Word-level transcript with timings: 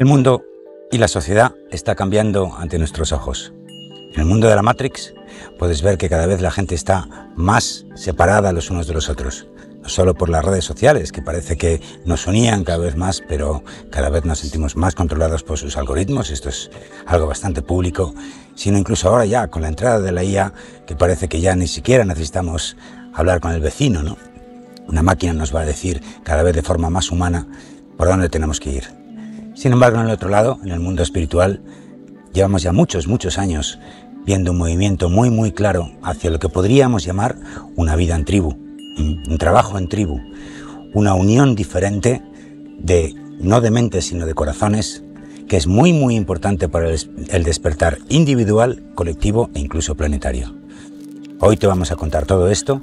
El 0.00 0.06
mundo 0.06 0.46
y 0.90 0.96
la 0.96 1.08
sociedad 1.08 1.54
está 1.70 1.94
cambiando 1.94 2.54
ante 2.56 2.78
nuestros 2.78 3.12
ojos. 3.12 3.52
En 4.14 4.20
el 4.20 4.24
mundo 4.24 4.48
de 4.48 4.56
la 4.56 4.62
Matrix 4.62 5.12
puedes 5.58 5.82
ver 5.82 5.98
que 5.98 6.08
cada 6.08 6.24
vez 6.26 6.40
la 6.40 6.50
gente 6.50 6.74
está 6.74 7.28
más 7.36 7.84
separada 7.96 8.54
los 8.54 8.70
unos 8.70 8.86
de 8.86 8.94
los 8.94 9.10
otros. 9.10 9.46
No 9.82 9.90
solo 9.90 10.14
por 10.14 10.30
las 10.30 10.42
redes 10.42 10.64
sociales, 10.64 11.12
que 11.12 11.20
parece 11.20 11.58
que 11.58 11.82
nos 12.06 12.26
unían 12.26 12.64
cada 12.64 12.78
vez 12.78 12.96
más, 12.96 13.22
pero 13.28 13.62
cada 13.90 14.08
vez 14.08 14.24
nos 14.24 14.38
sentimos 14.38 14.74
más 14.74 14.94
controlados 14.94 15.42
por 15.42 15.58
sus 15.58 15.76
algoritmos, 15.76 16.30
esto 16.30 16.48
es 16.48 16.70
algo 17.04 17.26
bastante 17.26 17.60
público, 17.60 18.14
sino 18.54 18.78
incluso 18.78 19.10
ahora 19.10 19.26
ya 19.26 19.48
con 19.48 19.60
la 19.60 19.68
entrada 19.68 20.00
de 20.00 20.12
la 20.12 20.24
IA, 20.24 20.54
que 20.86 20.96
parece 20.96 21.28
que 21.28 21.42
ya 21.42 21.54
ni 21.56 21.66
siquiera 21.66 22.06
necesitamos 22.06 22.74
hablar 23.12 23.40
con 23.40 23.52
el 23.52 23.60
vecino, 23.60 24.02
¿no? 24.02 24.16
Una 24.88 25.02
máquina 25.02 25.34
nos 25.34 25.54
va 25.54 25.60
a 25.60 25.66
decir 25.66 26.02
cada 26.24 26.42
vez 26.42 26.54
de 26.54 26.62
forma 26.62 26.88
más 26.88 27.10
humana 27.10 27.46
por 27.98 28.08
dónde 28.08 28.30
tenemos 28.30 28.60
que 28.60 28.70
ir. 28.70 28.99
Sin 29.60 29.74
embargo, 29.74 30.00
en 30.00 30.06
el 30.06 30.12
otro 30.12 30.30
lado, 30.30 30.58
en 30.64 30.70
el 30.70 30.80
mundo 30.80 31.02
espiritual, 31.02 31.60
llevamos 32.32 32.62
ya 32.62 32.72
muchos, 32.72 33.06
muchos 33.06 33.36
años 33.36 33.78
viendo 34.24 34.52
un 34.52 34.56
movimiento 34.56 35.10
muy, 35.10 35.28
muy 35.28 35.52
claro 35.52 35.90
hacia 36.02 36.30
lo 36.30 36.38
que 36.38 36.48
podríamos 36.48 37.04
llamar 37.04 37.36
una 37.76 37.94
vida 37.94 38.16
en 38.16 38.24
tribu, 38.24 38.56
un 38.96 39.36
trabajo 39.38 39.76
en 39.76 39.90
tribu, 39.90 40.18
una 40.94 41.12
unión 41.12 41.56
diferente 41.56 42.22
de, 42.78 43.14
no 43.38 43.60
de 43.60 43.70
mentes, 43.70 44.06
sino 44.06 44.24
de 44.24 44.32
corazones, 44.32 45.04
que 45.46 45.58
es 45.58 45.66
muy, 45.66 45.92
muy 45.92 46.16
importante 46.16 46.70
para 46.70 46.88
el 46.88 47.44
despertar 47.44 47.98
individual, 48.08 48.82
colectivo 48.94 49.50
e 49.52 49.60
incluso 49.60 49.94
planetario. 49.94 50.54
Hoy 51.38 51.58
te 51.58 51.66
vamos 51.66 51.92
a 51.92 51.96
contar 51.96 52.24
todo 52.24 52.48
esto 52.48 52.80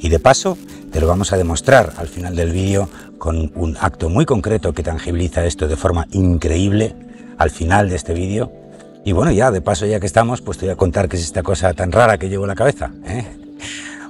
y 0.00 0.08
de 0.08 0.18
paso 0.18 0.58
te 0.92 1.00
lo 1.00 1.06
vamos 1.06 1.32
a 1.32 1.36
demostrar 1.36 1.92
al 1.96 2.08
final 2.08 2.36
del 2.36 2.52
vídeo 2.52 2.88
con 3.18 3.50
un 3.54 3.76
acto 3.80 4.08
muy 4.08 4.26
concreto 4.26 4.72
que 4.72 4.82
tangibiliza 4.82 5.44
esto 5.44 5.66
de 5.66 5.76
forma 5.76 6.06
increíble 6.12 6.94
al 7.38 7.50
final 7.50 7.88
de 7.88 7.96
este 7.96 8.14
vídeo. 8.14 8.52
Y 9.04 9.12
bueno, 9.12 9.32
ya 9.32 9.50
de 9.50 9.60
paso, 9.60 9.86
ya 9.86 10.00
que 10.00 10.06
estamos, 10.06 10.40
pues 10.40 10.58
te 10.58 10.66
voy 10.66 10.72
a 10.72 10.76
contar 10.76 11.08
qué 11.08 11.16
es 11.16 11.22
esta 11.22 11.42
cosa 11.42 11.74
tan 11.74 11.92
rara 11.92 12.18
que 12.18 12.28
llevo 12.28 12.44
en 12.44 12.48
la 12.48 12.54
cabeza. 12.54 12.92
¿eh? 13.06 13.26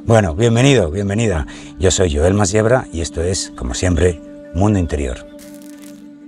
Bueno, 0.05 0.35
bienvenido, 0.35 0.91
bienvenida. 0.91 1.47
Yo 1.79 1.91
soy 1.91 2.15
Joel 2.15 2.35
Masiebra 2.35 2.87
y 2.93 3.01
esto 3.01 3.23
es, 3.23 3.53
como 3.57 3.75
siempre, 3.75 4.21
Mundo 4.55 4.79
Interior. 4.79 5.27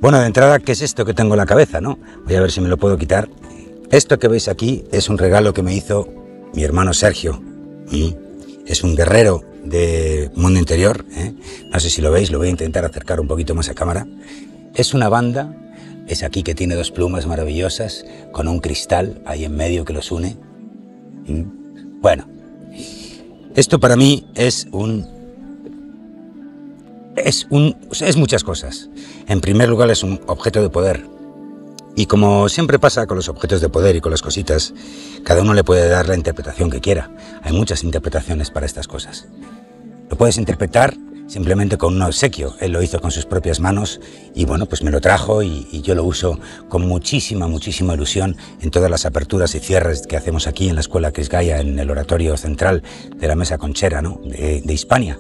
Bueno, 0.01 0.19
de 0.19 0.27
entrada, 0.27 0.59
¿qué 0.59 0.73
es 0.73 0.83
esto 0.83 1.05
que 1.05 1.15
tengo 1.15 1.35
en 1.35 1.39
la 1.39 1.47
cabeza? 1.47 1.81
No? 1.81 1.99
Voy 2.25 2.35
a 2.35 2.41
ver 2.41 2.51
si 2.51 2.61
me 2.61 2.69
lo 2.69 2.77
puedo 2.77 2.99
quitar. 2.99 3.29
Esto 3.91 4.19
que 4.19 4.29
veis 4.29 4.49
aquí 4.49 4.85
es 4.93 5.09
un 5.09 5.19
regalo 5.19 5.53
que 5.53 5.63
me 5.63 5.75
hizo 5.75 6.09
mi 6.55 6.65
hermano 6.65 6.93
Sergio. 6.93 7.41
Es 8.67 8.83
un 8.83 8.97
guerrero 8.97 9.45
de 9.65 10.31
mundo 10.35 10.59
interior. 10.59 11.05
¿eh? 11.13 11.33
No 11.73 11.81
sé 11.81 11.91
si 11.91 12.03
lo 12.03 12.11
veis, 12.11 12.31
lo 12.31 12.39
voy 12.39 12.49
a 12.49 12.51
intentar 12.51 12.85
acercar 12.85 13.21
un 13.21 13.29
poquito 13.29 13.55
más 13.55 13.69
a 13.69 13.75
cámara. 13.75 14.07
Es 14.75 14.93
una 14.93 15.09
banda, 15.09 15.55
es 16.07 16.23
aquí 16.23 16.43
que 16.43 16.55
tiene 16.55 16.75
dos 16.75 16.91
plumas 16.91 17.27
maravillosas, 17.27 18.05
con 18.33 18.49
un 18.49 18.61
cristal 18.61 19.23
ahí 19.25 19.45
en 19.45 19.57
medio 19.57 19.85
que 19.85 19.93
los 19.93 20.11
une. 20.11 20.37
Bueno, 22.01 22.27
esto 23.55 23.81
para 23.81 23.97
mí 23.97 24.27
es 24.35 24.67
un... 24.73 25.07
Es, 27.17 27.47
un, 27.49 27.75
es 27.91 28.17
muchas 28.17 28.45
cosas. 28.45 28.91
En 29.27 29.41
primer 29.41 29.71
lugar 29.71 29.91
es 29.91 30.03
un 30.03 30.21
objeto 30.27 30.61
de 30.61 30.69
poder. 30.69 31.16
Y 31.99 32.05
como 32.07 32.51
siempre 32.51 32.79
pasa 32.79 33.07
con 33.07 33.17
los 33.17 33.31
objetos 33.31 33.63
de 33.63 33.71
poder 33.71 33.97
y 33.97 34.03
con 34.03 34.11
las 34.11 34.21
cositas, 34.21 34.75
cada 35.25 35.41
uno 35.41 35.55
le 35.55 35.65
puede 35.65 35.89
dar 35.89 36.07
la 36.07 36.15
interpretación 36.15 36.71
que 36.71 36.83
quiera. 36.83 37.11
Hay 37.43 37.55
muchas 37.55 37.83
interpretaciones 37.85 38.51
para 38.51 38.67
estas 38.67 38.87
cosas. 38.87 39.27
Lo 40.11 40.17
puedes 40.19 40.37
interpretar 40.37 40.95
simplemente 41.27 41.79
con 41.79 41.95
un 41.95 42.03
obsequio. 42.03 42.55
Él 42.61 42.73
lo 42.73 42.83
hizo 42.83 43.01
con 43.01 43.11
sus 43.11 43.25
propias 43.25 43.61
manos 43.61 43.99
y 44.35 44.45
bueno, 44.45 44.67
pues 44.67 44.83
me 44.83 44.91
lo 44.91 45.01
trajo 45.01 45.43
y, 45.43 45.67
yo 45.83 45.95
lo 45.95 46.05
uso 46.05 46.39
con 46.69 46.87
muchísima, 46.87 47.49
muchísima 47.49 47.95
ilusión 47.95 48.37
en 48.61 48.71
todas 48.71 48.91
las 48.91 49.07
aperturas 49.07 49.55
y 49.55 49.61
cierres 49.61 50.07
que 50.07 50.19
hacemos 50.19 50.47
aquí 50.47 50.69
en 50.69 50.75
la 50.75 50.83
Escuela 50.83 51.13
Cris 51.13 51.31
Gaia, 51.31 51.61
en 51.61 51.79
el 51.79 51.91
oratorio 51.91 52.37
central 52.37 52.83
de 53.17 53.27
la 53.27 53.37
Mesa 53.37 53.57
Conchera, 53.57 54.03
¿no? 54.03 54.21
De, 54.23 54.61
de 54.61 54.75
Hispania. 54.75 55.19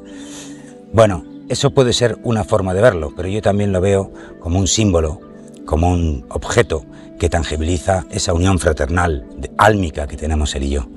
Bueno, 0.92 1.24
eso 1.48 1.70
puede 1.70 1.94
ser 1.94 2.18
una 2.22 2.44
forma 2.44 2.74
de 2.74 2.82
verlo, 2.82 3.14
pero 3.16 3.28
yo 3.28 3.40
también 3.40 3.72
lo 3.72 3.80
veo 3.80 4.12
como 4.40 4.58
un 4.58 4.66
símbolo 4.66 5.25
como 5.66 5.90
un 5.90 6.24
objeto 6.30 6.86
que 7.18 7.28
tangibiliza 7.28 8.06
esa 8.10 8.32
unión 8.32 8.58
fraternal, 8.58 9.26
álmica 9.58 10.06
que 10.06 10.16
tenemos 10.16 10.54
él 10.54 10.64
y 10.64 10.70
yo. 10.70 10.88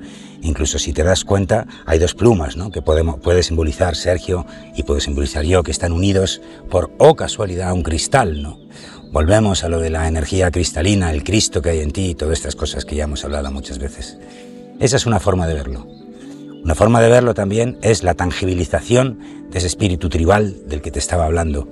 Incluso 0.42 0.78
si 0.78 0.92
te 0.92 1.02
das 1.02 1.24
cuenta, 1.24 1.66
hay 1.84 1.98
dos 1.98 2.14
plumas 2.14 2.56
¿no? 2.56 2.70
que 2.70 2.80
podemos, 2.80 3.20
puede 3.20 3.42
simbolizar 3.42 3.94
Sergio 3.94 4.46
y 4.74 4.84
puede 4.84 5.00
simbolizar 5.00 5.44
yo, 5.44 5.62
que 5.62 5.70
están 5.70 5.92
unidos 5.92 6.40
por, 6.70 6.90
o 6.98 7.14
casualidad, 7.14 7.72
un 7.74 7.82
cristal. 7.82 8.42
¿no? 8.42 8.58
Volvemos 9.12 9.64
a 9.64 9.68
lo 9.68 9.80
de 9.80 9.90
la 9.90 10.08
energía 10.08 10.50
cristalina, 10.50 11.12
el 11.12 11.24
Cristo 11.24 11.60
que 11.60 11.70
hay 11.70 11.80
en 11.80 11.90
ti 11.90 12.10
y 12.10 12.14
todas 12.14 12.38
estas 12.38 12.56
cosas 12.56 12.84
que 12.84 12.96
ya 12.96 13.04
hemos 13.04 13.24
hablado 13.24 13.50
muchas 13.50 13.78
veces. 13.78 14.18
Esa 14.78 14.96
es 14.96 15.04
una 15.04 15.20
forma 15.20 15.46
de 15.46 15.54
verlo. 15.54 15.86
Una 16.62 16.74
forma 16.74 17.00
de 17.00 17.10
verlo 17.10 17.34
también 17.34 17.78
es 17.82 18.02
la 18.02 18.14
tangibilización 18.14 19.18
de 19.50 19.58
ese 19.58 19.66
espíritu 19.66 20.08
tribal 20.08 20.56
del 20.68 20.80
que 20.80 20.90
te 20.90 20.98
estaba 20.98 21.26
hablando. 21.26 21.68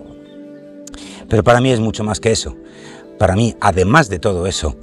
Pero 1.28 1.44
para 1.44 1.60
mí 1.60 1.70
es 1.70 1.80
mucho 1.80 2.04
más 2.04 2.20
que 2.20 2.32
eso. 2.32 2.56
Para 3.18 3.34
mí, 3.34 3.56
además 3.60 4.08
de 4.08 4.18
todo 4.18 4.46
eso, 4.46 4.76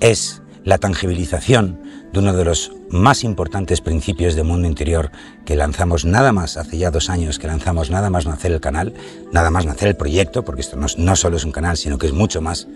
es 0.00 0.42
la 0.64 0.78
tangibilización 0.78 1.80
de 2.12 2.18
uno 2.18 2.32
de 2.34 2.44
los 2.44 2.72
más 2.88 3.22
importantes 3.24 3.80
principios 3.80 4.34
de 4.34 4.42
mundo 4.42 4.66
interior 4.66 5.10
que 5.44 5.56
lanzamos 5.56 6.04
nada 6.04 6.32
más, 6.32 6.56
hace 6.56 6.78
ya 6.78 6.90
dos 6.90 7.08
años 7.08 7.38
que 7.38 7.46
lanzamos 7.46 7.90
nada 7.90 8.10
más 8.10 8.26
nacer 8.26 8.52
el 8.52 8.60
canal, 8.60 8.94
nada 9.32 9.50
más 9.50 9.66
nacer 9.66 9.88
el 9.88 9.96
proyecto, 9.96 10.44
porque 10.44 10.60
esto 10.60 10.76
no, 10.76 11.16
solo 11.16 11.36
es 11.36 11.44
un 11.44 11.52
canal, 11.52 11.76
sino 11.76 11.98
que 11.98 12.06
es 12.06 12.12
mucho 12.12 12.40
más. 12.40 12.68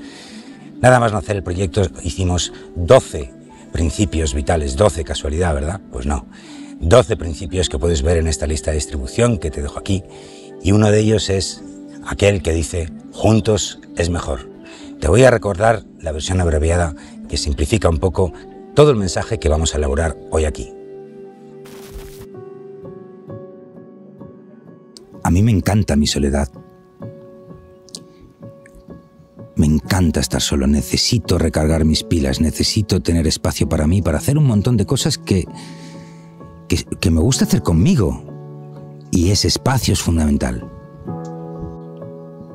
Nada 0.80 1.00
más 1.00 1.12
nacer 1.12 1.36
el 1.36 1.42
proyecto 1.42 1.82
hicimos 2.02 2.52
12 2.76 3.32
principios 3.72 4.34
vitales, 4.34 4.76
12 4.76 5.04
casualidad, 5.04 5.54
¿verdad? 5.54 5.80
Pues 5.90 6.06
no. 6.06 6.26
12 6.80 7.16
principios 7.16 7.68
que 7.68 7.78
puedes 7.78 8.02
ver 8.02 8.18
en 8.18 8.26
esta 8.26 8.46
lista 8.46 8.70
de 8.70 8.76
distribución 8.76 9.38
que 9.38 9.50
te 9.50 9.62
dejo 9.62 9.78
aquí, 9.78 10.04
y 10.62 10.72
uno 10.72 10.90
de 10.90 11.00
ellos 11.00 11.30
es 11.30 11.62
aquel 12.06 12.42
que 12.42 12.52
dice, 12.52 12.90
juntos 13.12 13.80
es 13.96 14.10
mejor. 14.10 14.53
Te 15.04 15.10
voy 15.10 15.22
a 15.22 15.30
recordar 15.30 15.84
la 16.00 16.12
versión 16.12 16.40
abreviada 16.40 16.94
que 17.28 17.36
simplifica 17.36 17.90
un 17.90 17.98
poco 17.98 18.32
todo 18.74 18.90
el 18.90 18.96
mensaje 18.96 19.38
que 19.38 19.50
vamos 19.50 19.74
a 19.74 19.76
elaborar 19.76 20.16
hoy 20.30 20.46
aquí. 20.46 20.72
A 25.22 25.30
mí 25.30 25.42
me 25.42 25.50
encanta 25.50 25.94
mi 25.94 26.06
soledad. 26.06 26.48
Me 29.56 29.66
encanta 29.66 30.20
estar 30.20 30.40
solo, 30.40 30.66
necesito 30.66 31.36
recargar 31.36 31.84
mis 31.84 32.02
pilas, 32.02 32.40
necesito 32.40 33.00
tener 33.00 33.26
espacio 33.26 33.68
para 33.68 33.86
mí, 33.86 34.00
para 34.00 34.16
hacer 34.16 34.38
un 34.38 34.46
montón 34.46 34.78
de 34.78 34.86
cosas 34.86 35.18
que, 35.18 35.46
que, 36.66 36.82
que 36.82 37.10
me 37.10 37.20
gusta 37.20 37.44
hacer 37.44 37.60
conmigo. 37.60 38.24
Y 39.10 39.32
ese 39.32 39.48
espacio 39.48 39.92
es 39.92 40.00
fundamental. 40.00 40.66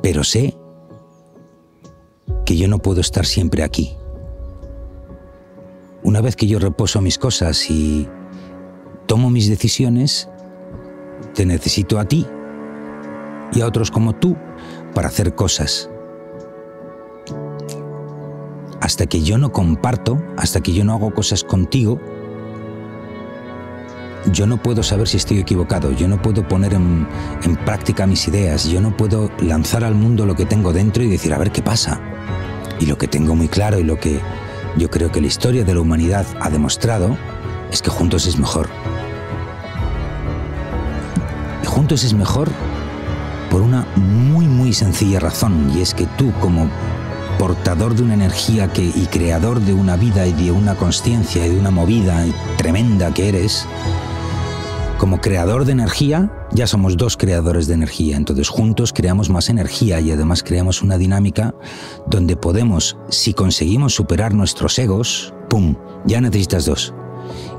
Pero 0.01 0.23
sé 0.23 0.58
que 2.49 2.57
yo 2.57 2.67
no 2.67 2.79
puedo 2.79 2.99
estar 2.99 3.27
siempre 3.27 3.61
aquí. 3.61 3.95
Una 6.01 6.19
vez 6.19 6.35
que 6.35 6.47
yo 6.47 6.57
reposo 6.57 6.99
mis 6.99 7.19
cosas 7.19 7.69
y 7.69 8.09
tomo 9.05 9.29
mis 9.29 9.47
decisiones, 9.47 10.27
te 11.35 11.45
necesito 11.45 11.99
a 11.99 12.05
ti 12.05 12.25
y 13.53 13.61
a 13.61 13.67
otros 13.67 13.91
como 13.91 14.15
tú 14.15 14.35
para 14.95 15.09
hacer 15.09 15.35
cosas. 15.35 15.91
Hasta 18.81 19.05
que 19.05 19.21
yo 19.21 19.38
no 19.38 19.51
comparto, 19.51 20.17
hasta 20.35 20.59
que 20.61 20.73
yo 20.73 20.83
no 20.83 20.93
hago 20.93 21.13
cosas 21.13 21.43
contigo, 21.43 21.99
yo 24.33 24.47
no 24.47 24.57
puedo 24.57 24.81
saber 24.81 25.07
si 25.07 25.17
estoy 25.17 25.38
equivocado, 25.38 25.91
yo 25.91 26.07
no 26.07 26.19
puedo 26.19 26.47
poner 26.47 26.73
en, 26.73 27.07
práctica 27.63 28.07
mis 28.07 28.27
ideas, 28.27 28.67
yo 28.67 28.81
no 28.81 28.97
puedo 28.97 29.29
lanzar 29.38 29.83
al 29.83 29.93
mundo 29.93 30.25
lo 30.25 30.35
que 30.35 30.47
tengo 30.47 30.73
dentro 30.73 31.03
y 31.03 31.09
decir, 31.09 31.31
a 31.31 31.38
ver 31.38 31.51
qué 31.51 31.62
pasa. 31.62 32.01
Y 32.79 32.85
lo 32.85 32.97
que 32.97 33.07
tengo 33.07 33.35
muy 33.35 33.47
claro 33.47 33.79
y 33.79 33.83
lo 33.83 33.99
que 33.99 34.19
yo 34.77 34.89
creo 34.89 35.11
que 35.11 35.21
la 35.21 35.27
historia 35.27 35.63
de 35.63 35.73
la 35.73 35.81
humanidad 35.81 36.25
ha 36.39 36.49
demostrado 36.49 37.17
es 37.71 37.81
que 37.81 37.89
juntos 37.89 38.25
es 38.27 38.37
mejor. 38.37 38.69
Y 41.63 41.65
juntos 41.65 42.03
es 42.03 42.13
mejor 42.13 42.49
por 43.49 43.61
una 43.61 43.85
muy 43.95 44.45
muy 44.45 44.73
sencilla 44.73 45.19
razón 45.19 45.71
y 45.75 45.81
es 45.81 45.93
que 45.93 46.05
tú 46.17 46.31
como 46.39 46.69
portador 47.39 47.95
de 47.95 48.03
una 48.03 48.13
energía 48.13 48.67
que, 48.67 48.83
y 48.83 49.07
creador 49.09 49.61
de 49.61 49.73
una 49.73 49.95
vida 49.95 50.27
y 50.27 50.33
de 50.33 50.51
una 50.51 50.75
conciencia 50.75 51.47
y 51.47 51.49
de 51.49 51.59
una 51.59 51.71
movida 51.71 52.25
tremenda 52.57 53.13
que 53.13 53.29
eres, 53.29 53.65
como 55.00 55.22
creador 55.22 55.63
de 55.63 55.72
energía, 55.72 56.30
ya 56.51 56.68
somos 56.68 56.98
dos 56.98 57.16
creadores 57.16 57.68
de 57.68 57.74
energía, 57.74 58.18
entonces 58.18 58.50
juntos 58.50 58.92
creamos 58.92 59.30
más 59.30 59.50
energía 59.50 60.01
y 60.01 60.12
además 60.12 60.44
creamos 60.44 60.84
una 60.84 60.98
dinámica 60.98 61.56
donde 62.06 62.36
podemos, 62.36 62.98
si 63.07 63.34
conseguimos 63.34 63.96
superar 63.96 64.34
nuestros 64.34 64.78
egos, 64.78 65.34
¡pum!, 65.50 65.75
ya 66.06 66.19
necesitas 66.19 66.66
dos. 66.66 66.94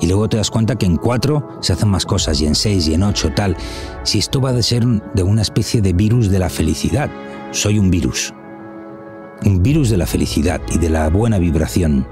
Y 0.01 0.07
luego 0.07 0.29
te 0.29 0.37
das 0.37 0.51
cuenta 0.51 0.77
que 0.77 0.85
en 0.85 0.97
cuatro 0.97 1.49
se 1.63 1.73
hacen 1.73 1.89
más 1.89 2.05
cosas 2.05 2.39
y 2.43 2.47
en 2.47 2.55
seis 2.55 2.87
y 2.89 2.95
en 2.95 3.03
ocho 3.03 3.33
tal. 3.35 3.57
Si 4.03 4.19
esto 4.19 4.41
va 4.41 4.51
a 4.51 4.63
ser 4.63 4.85
de 4.85 5.23
una 5.23 5.41
especie 5.43 5.81
de 5.81 5.95
virus 5.95 6.29
de 6.29 6.41
la 6.41 6.51
felicidad, 6.51 7.11
soy 7.53 7.79
un 7.79 7.91
virus. 7.91 8.35
un 9.47 9.63
virus 9.63 9.89
de 9.89 9.97
la 9.97 10.07
felicidad 10.07 10.61
y 10.71 10.77
de 10.77 10.91
la 10.91 11.09
buena 11.09 11.39
vibración. 11.39 12.07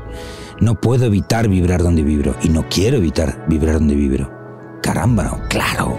No 0.60 0.80
puedo 0.80 1.04
evitar 1.04 1.48
vibrar 1.48 1.82
donde 1.82 2.02
vibro 2.02 2.34
y 2.42 2.48
no 2.48 2.66
quiero 2.70 2.96
evitar 2.96 3.44
vibrar 3.46 3.74
donde 3.74 3.94
vibro. 3.94 4.37
Caramba, 4.82 5.40
claro. 5.48 5.98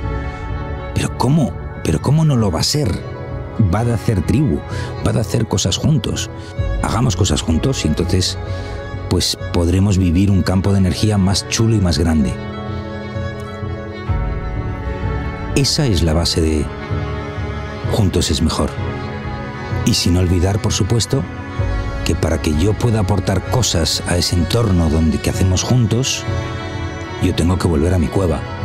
Pero 0.94 1.18
¿cómo? 1.18 1.54
Pero 1.84 2.02
¿cómo 2.02 2.26
no 2.26 2.36
lo 2.36 2.52
va 2.52 2.62
a 2.62 2.64
ser? 2.64 2.92
Va 3.74 3.80
a 3.80 3.94
hacer 3.94 4.22
tribu, 4.26 4.60
va 5.06 5.12
a 5.12 5.22
hacer 5.22 5.48
cosas 5.48 5.78
juntos. 5.78 6.30
Hagamos 6.84 7.16
cosas 7.16 7.42
juntos 7.42 7.84
y 7.86 7.88
entonces 7.88 8.38
pues 9.10 9.38
podremos 9.54 9.98
vivir 9.98 10.30
un 10.30 10.44
campo 10.44 10.72
de 10.72 10.80
energía 10.80 11.18
más 11.18 11.48
chulo 11.50 11.76
y 11.76 11.80
más 11.80 11.98
grande. 11.98 12.34
Esa 15.56 15.88
es 15.88 16.04
la 16.04 16.14
base 16.14 16.42
de 16.42 16.66
juntos 17.92 18.32
es 18.32 18.42
mejor. 18.42 18.70
Y 19.86 19.94
sin 19.94 20.16
olvidar, 20.16 20.62
por 20.62 20.72
supuesto, 20.72 21.24
que 22.06 22.16
para 22.16 22.42
que 22.42 22.56
yo 22.58 22.74
pueda 22.74 23.00
aportar 23.00 23.50
cosas 23.50 24.04
a 24.08 24.18
ese 24.18 24.36
entorno 24.36 24.90
donde 24.90 25.20
que 25.20 25.32
hacemos 25.32 25.64
juntos, 25.64 26.24
yo 27.24 27.36
tengo 27.36 27.58
que 27.58 27.68
volver 27.68 27.94
a 27.94 28.00
mi 28.00 28.08
cueva 28.08 28.59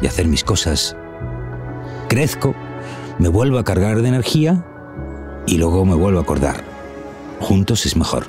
y 0.00 0.06
hacer 0.06 0.26
mis 0.26 0.44
cosas. 0.44 0.96
Crezco, 2.08 2.54
me 3.18 3.28
vuelvo 3.28 3.58
a 3.58 3.64
cargar 3.64 4.02
de 4.02 4.08
energía 4.08 4.64
y 5.46 5.58
luego 5.58 5.84
me 5.84 5.94
vuelvo 5.94 6.18
a 6.18 6.22
acordar. 6.22 6.64
Juntos 7.40 7.86
es 7.86 7.96
mejor. 7.96 8.26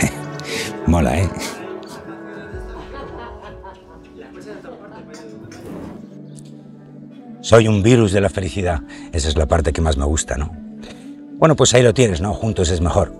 Mola, 0.86 1.18
¿eh? 1.18 1.30
Soy 7.40 7.66
un 7.66 7.82
virus 7.82 8.12
de 8.12 8.20
la 8.20 8.28
felicidad. 8.28 8.82
Esa 9.12 9.28
es 9.28 9.36
la 9.36 9.46
parte 9.46 9.72
que 9.72 9.80
más 9.80 9.96
me 9.96 10.04
gusta, 10.04 10.36
¿no? 10.36 10.52
Bueno, 11.38 11.56
pues 11.56 11.74
ahí 11.74 11.82
lo 11.82 11.94
tienes, 11.94 12.20
¿no? 12.20 12.32
Juntos 12.34 12.70
es 12.70 12.80
mejor. 12.80 13.12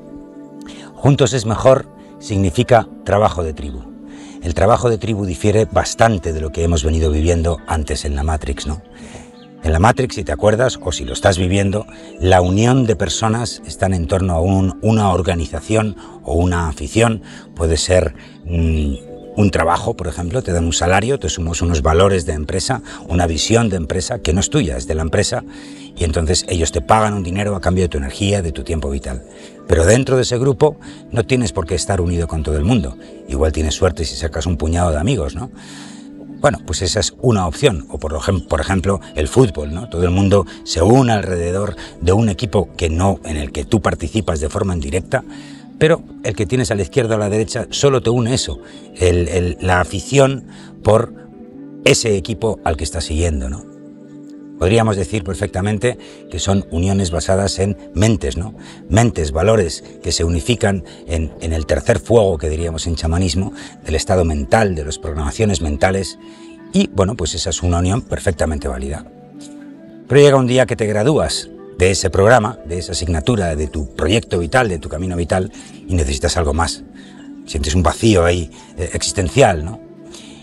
Juntos 0.95 1.33
es 1.33 1.47
mejor 1.47 1.89
significa 2.21 2.87
trabajo 3.05 3.43
de 3.43 3.55
tribu. 3.55 3.90
El 4.43 4.55
trabajo 4.55 4.89
de 4.89 4.99
tribu 4.99 5.27
difiere 5.27 5.67
bastante 5.67 6.33
de 6.33 6.41
lo 6.41 6.51
que 6.51 6.65
hemos 6.65 6.83
venido 6.83 7.11
viviendo 7.11 7.59
antes 7.67 8.05
en 8.05 8.17
la 8.17 8.23
Matrix, 8.23 8.67
¿no? 8.67 8.83
En 9.63 9.73
la 9.73 9.79
Matrix, 9.79 10.15
si 10.15 10.25
te 10.25 10.33
acuerdas, 10.33 10.79
o 10.83 10.91
si 10.91 11.05
lo 11.05 11.13
estás 11.13 11.37
viviendo, 11.37 11.87
la 12.19 12.41
unión 12.41 12.87
de 12.87 12.97
personas 12.97 13.61
están 13.67 13.93
en 13.93 14.07
torno 14.07 14.33
a 14.33 14.41
una 14.41 15.11
organización 15.13 15.97
o 16.25 16.35
una 16.35 16.69
afición. 16.69 17.23
Puede 17.55 17.77
ser 17.77 18.15
mm, 18.47 19.10
un 19.37 19.51
trabajo, 19.51 19.95
por 19.95 20.09
ejemplo, 20.09 20.43
te 20.43 20.53
dan 20.53 20.65
un 20.65 20.73
salario, 20.73 21.19
te 21.19 21.29
sumas 21.29 21.63
unos 21.63 21.83
valores 21.83 22.27
de 22.27 22.33
empresa, 22.33 22.83
una 23.09 23.27
visión 23.27 23.69
de 23.69 23.77
empresa 23.77 24.19
que 24.19 24.33
no 24.33 24.41
es 24.41 24.51
tuya, 24.51 24.77
es 24.77 24.87
de 24.87 24.95
la 24.95 25.03
empresa, 25.03 25.45
y 25.97 26.05
entonces 26.05 26.45
ellos 26.49 26.73
te 26.73 26.81
pagan 26.81 27.15
un 27.15 27.23
dinero 27.23 27.55
a 27.55 27.61
cambio 27.61 27.85
de 27.85 27.89
tu 27.89 27.99
energía, 27.99 28.43
de 28.43 28.53
tu 28.53 28.65
tiempo 28.65 28.91
vital. 28.91 29.23
Pero 29.69 29.87
dentro 29.87 30.17
de 30.17 30.23
ese 30.23 30.39
grupo 30.39 30.77
no 31.13 31.25
tienes 31.25 31.53
por 31.53 31.67
qué 31.67 31.75
estar 31.75 32.01
unido 32.01 32.27
con 32.27 32.43
todo 32.43 32.57
el 32.57 32.65
mundo. 32.65 32.97
Igual 33.29 33.53
tienes 33.53 33.75
suerte 33.75 34.05
si 34.05 34.17
sacas 34.17 34.47
un 34.47 34.57
puñado 34.57 34.91
de 34.91 34.99
amigos, 34.99 35.35
¿no? 35.35 35.51
Bueno, 36.41 36.59
pues 36.67 36.81
esa 36.81 37.01
es 37.01 37.15
una 37.21 37.47
opción. 37.47 37.87
O 37.91 37.99
por, 37.99 38.19
por 38.49 38.61
ejemplo, 38.61 39.01
el 39.15 39.29
fútbol, 39.29 39.75
¿no? 39.75 39.91
Todo 39.91 40.05
el 40.05 40.11
mundo 40.11 40.47
se 40.65 40.81
une 40.81 41.13
alrededor 41.13 41.77
de 42.01 42.13
un 42.13 42.31
equipo 42.31 42.71
que 42.77 42.89
no, 42.89 43.21
en 43.25 43.37
el 43.37 43.53
que 43.53 43.65
tú 43.65 43.83
participas 43.83 44.41
de 44.41 44.49
forma 44.49 44.75
indirecta, 44.75 45.23
pero 45.81 46.05
el 46.25 46.37
que 46.37 46.45
tienes 46.45 46.71
a 46.71 46.75
la 46.75 46.83
izquierda 46.83 47.15
o 47.15 47.17
a 47.17 47.21
la 47.21 47.31
derecha 47.31 47.67
solo 47.71 48.03
te 48.03 48.11
une 48.11 48.35
eso, 48.35 48.61
la 49.01 49.81
afición 49.81 50.45
por 50.85 51.15
ese 51.87 52.17
equipo 52.19 52.61
al 52.65 52.77
que 52.77 52.85
estás 52.85 53.05
siguiendo, 53.05 53.49
¿no? 53.49 53.65
Podríamos 54.59 54.97
decir 54.97 55.25
perfectamente 55.25 55.97
que 56.31 56.39
son 56.39 56.67
uniones 56.71 57.11
basadas 57.11 57.59
en 57.59 57.79
mentes, 57.95 58.37
¿no? 58.37 58.55
Mentes, 58.91 59.33
valores 59.33 59.83
que 60.03 60.13
se 60.13 60.23
unifican 60.23 60.85
en, 61.07 61.33
el 61.41 61.65
tercer 61.65 61.99
fuego 61.99 62.37
que 62.37 62.51
diríamos 62.51 62.87
en 62.87 62.97
chamanismo, 62.97 63.55
del 63.83 63.95
estado 63.95 64.27
mental, 64.27 64.75
de 64.75 64.85
las 64.85 64.99
programaciones 64.99 65.63
mentales, 65.63 66.19
y 66.75 66.89
bueno, 66.89 67.17
pues 67.17 67.35
esa 67.35 67.49
es 67.49 67.63
una 67.63 67.79
unión 67.79 68.03
perfectamente 68.03 68.69
válida. 68.69 69.07
Pero 70.07 70.21
llega 70.21 70.37
un 70.37 70.47
día 70.47 70.67
que 70.67 70.77
te 70.77 70.87
gradúas 70.87 71.49
de 71.81 71.93
ese 71.93 72.11
programa, 72.11 72.59
de 72.67 72.77
esa 72.77 72.93
asignatura, 72.93 73.57
de 73.57 73.67
tu 73.67 73.95
proyecto 73.95 74.39
vital, 74.39 74.69
de 74.69 74.79
tu 74.79 74.91
camino 74.91 75.17
vital, 75.17 75.51
y 75.89 75.95
necesitas 75.95 76.37
algo 76.37 76.53
más. 76.53 76.85
Sientes 77.47 77.75
un 77.75 77.83
vacío 77.83 78.27
ahí 78.27 78.51
eh, 78.77 78.91
existencial, 78.93 79.65
¿no? 79.65 79.81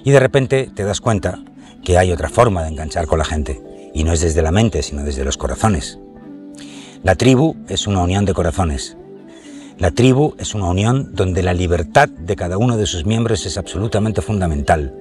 Y 0.04 0.10
de 0.10 0.19
repente 0.19 0.72
te 0.74 0.84
das 0.84 1.00
cuenta 1.00 1.38
que 1.84 2.00
hay 2.00 2.12
otra 2.12 2.30
forma 2.30 2.63
de 2.63 2.69
enganchar 2.69 3.06
con 3.06 3.19
la 3.19 3.25
gente 3.25 3.62
y 3.94 4.04
no 4.04 4.13
es 4.13 4.22
desde 4.22 4.42
la 4.42 4.51
mente, 4.51 4.81
sino 4.81 5.04
desde 5.04 5.24
los 5.24 5.38
corazones. 5.38 6.00
La 7.04 7.13
tribu 7.13 7.56
es 7.69 7.86
una 7.86 8.01
unión 8.01 8.25
de 8.25 8.33
corazones. 8.33 8.98
La 9.78 9.92
tribu 9.92 10.33
es 10.40 10.56
una 10.56 10.66
unión 10.66 11.13
donde 11.13 11.44
la 11.44 11.54
libertad 11.54 12.10
de 12.10 12.36
cada 12.36 12.57
uno 12.57 12.78
de 12.78 12.88
sus 12.88 13.06
miembros 13.06 13.45
es 13.45 13.60
absolutamente 13.60 14.24
fundamental 14.24 14.92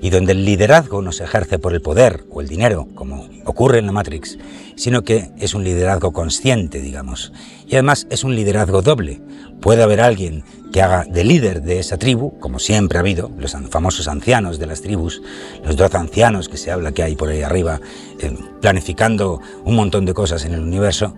y 0.00 0.10
donde 0.10 0.32
el 0.32 0.44
liderazgo 0.44 1.00
no 1.00 1.12
se 1.12 1.24
ejerce 1.24 1.58
por 1.58 1.72
el 1.72 1.80
poder 1.80 2.24
o 2.30 2.40
el 2.40 2.48
dinero, 2.48 2.88
como 2.94 3.28
ocurre 3.44 3.78
en 3.78 3.86
la 3.86 3.92
Matrix, 3.92 4.36
sino 4.74 5.02
que 5.02 5.30
es 5.38 5.54
un 5.54 5.64
liderazgo 5.64 6.12
consciente, 6.12 6.80
digamos. 6.80 7.32
Y 7.68 7.74
además 7.74 8.06
es 8.10 8.24
un 8.24 8.34
liderazgo 8.34 8.82
doble. 8.82 9.20
Puede 9.60 9.82
haber 9.82 10.00
alguien 10.00 10.44
que 10.72 10.82
haga 10.82 11.04
de 11.04 11.22
líder 11.22 11.62
de 11.62 11.78
esa 11.78 11.98
tribu, 11.98 12.38
como 12.40 12.58
siempre 12.58 12.98
ha 12.98 13.00
habido, 13.00 13.30
los 13.38 13.56
famosos 13.70 14.08
ancianos 14.08 14.58
de 14.58 14.66
las 14.66 14.82
tribus, 14.82 15.22
los 15.64 15.76
dos 15.76 15.94
ancianos 15.94 16.48
que 16.48 16.56
se 16.56 16.72
habla 16.72 16.92
que 16.92 17.04
hay 17.04 17.14
por 17.14 17.28
ahí 17.28 17.42
arriba, 17.42 17.80
eh, 18.18 18.34
planificando 18.60 19.40
un 19.64 19.76
montón 19.76 20.04
de 20.04 20.14
cosas 20.14 20.44
en 20.44 20.54
el 20.54 20.60
universo. 20.60 21.14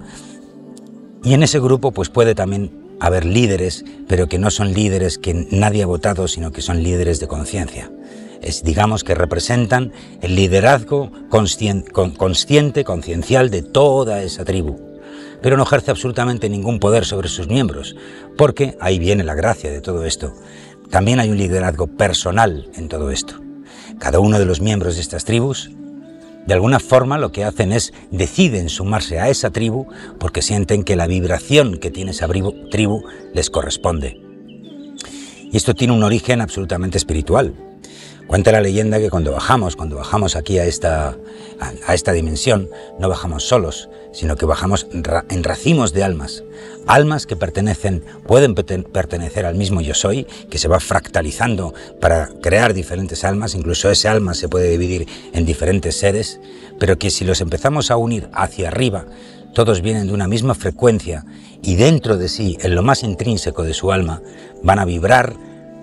Y 1.22 1.32
en 1.32 1.42
ese 1.42 1.58
grupo 1.58 1.92
pues 1.92 2.10
puede 2.10 2.34
también 2.34 2.70
haber 3.00 3.24
líderes, 3.24 3.84
pero 4.08 4.28
que 4.28 4.38
no 4.38 4.50
son 4.50 4.74
líderes 4.74 5.16
que 5.16 5.46
nadie 5.50 5.84
ha 5.84 5.86
votado, 5.86 6.28
sino 6.28 6.52
que 6.52 6.60
son 6.60 6.82
líderes 6.82 7.18
de 7.20 7.28
conciencia 7.28 7.90
digamos 8.62 9.04
que 9.04 9.14
representan 9.14 9.92
el 10.20 10.34
liderazgo 10.36 11.10
consciente, 11.28 12.84
conciencial 12.84 13.50
de 13.50 13.62
toda 13.62 14.22
esa 14.22 14.44
tribu, 14.44 14.80
pero 15.42 15.56
no 15.56 15.62
ejerce 15.64 15.90
absolutamente 15.90 16.48
ningún 16.48 16.78
poder 16.78 17.04
sobre 17.04 17.28
sus 17.28 17.48
miembros, 17.48 17.96
porque 18.36 18.76
ahí 18.80 18.98
viene 18.98 19.24
la 19.24 19.34
gracia 19.34 19.70
de 19.70 19.80
todo 19.80 20.04
esto. 20.04 20.34
También 20.90 21.20
hay 21.20 21.30
un 21.30 21.38
liderazgo 21.38 21.86
personal 21.86 22.68
en 22.74 22.88
todo 22.88 23.10
esto. 23.10 23.40
Cada 23.98 24.20
uno 24.20 24.38
de 24.38 24.44
los 24.44 24.60
miembros 24.60 24.96
de 24.96 25.00
estas 25.00 25.24
tribus, 25.24 25.70
de 26.46 26.54
alguna 26.54 26.78
forma 26.78 27.18
lo 27.18 27.32
que 27.32 27.44
hacen 27.44 27.72
es 27.72 27.92
deciden 28.10 28.68
sumarse 28.68 29.18
a 29.18 29.30
esa 29.30 29.50
tribu 29.50 29.86
porque 30.18 30.42
sienten 30.42 30.84
que 30.84 30.96
la 30.96 31.06
vibración 31.06 31.78
que 31.78 31.90
tiene 31.90 32.10
esa 32.10 32.28
tribu 32.28 33.02
les 33.32 33.48
corresponde. 33.48 34.20
Y 35.50 35.56
esto 35.56 35.74
tiene 35.74 35.94
un 35.94 36.02
origen 36.02 36.40
absolutamente 36.40 36.98
espiritual. 36.98 37.54
Cuenta 38.26 38.52
la 38.52 38.62
leyenda 38.62 38.98
que 38.98 39.10
cuando 39.10 39.32
bajamos, 39.32 39.76
cuando 39.76 39.96
bajamos 39.96 40.34
aquí 40.34 40.58
a 40.58 40.64
esta, 40.64 41.16
a, 41.86 41.94
esta 41.94 42.12
dimensión, 42.12 42.70
no 42.98 43.08
bajamos 43.08 43.44
solos, 43.46 43.90
sino 44.12 44.36
que 44.36 44.46
bajamos 44.46 44.86
en 44.92 45.44
racimos 45.44 45.92
de 45.92 46.04
almas. 46.04 46.42
Almas 46.86 47.26
que 47.26 47.36
pertenecen, 47.36 48.02
pueden 48.26 48.54
pertenecer 48.54 49.44
al 49.44 49.56
mismo 49.56 49.82
yo 49.82 49.94
soy, 49.94 50.24
que 50.50 50.58
se 50.58 50.68
va 50.68 50.80
fractalizando 50.80 51.74
para 52.00 52.28
crear 52.40 52.72
diferentes 52.72 53.24
almas, 53.24 53.54
incluso 53.54 53.90
ese 53.90 54.08
alma 54.08 54.34
se 54.34 54.48
puede 54.48 54.70
dividir 54.70 55.06
en 55.32 55.44
diferentes 55.44 55.96
seres, 55.96 56.40
pero 56.80 56.98
que 56.98 57.10
si 57.10 57.24
los 57.24 57.40
empezamos 57.42 57.90
a 57.90 57.96
unir 57.96 58.28
hacia 58.32 58.68
arriba, 58.68 59.04
todos 59.52 59.82
vienen 59.82 60.08
de 60.08 60.14
una 60.14 60.28
misma 60.28 60.54
frecuencia 60.54 61.24
y 61.62 61.76
dentro 61.76 62.16
de 62.16 62.28
sí, 62.28 62.58
en 62.62 62.74
lo 62.74 62.82
más 62.82 63.02
intrínseco 63.02 63.62
de 63.62 63.74
su 63.74 63.92
alma, 63.92 64.22
van 64.62 64.78
a 64.78 64.84
vibrar 64.84 65.34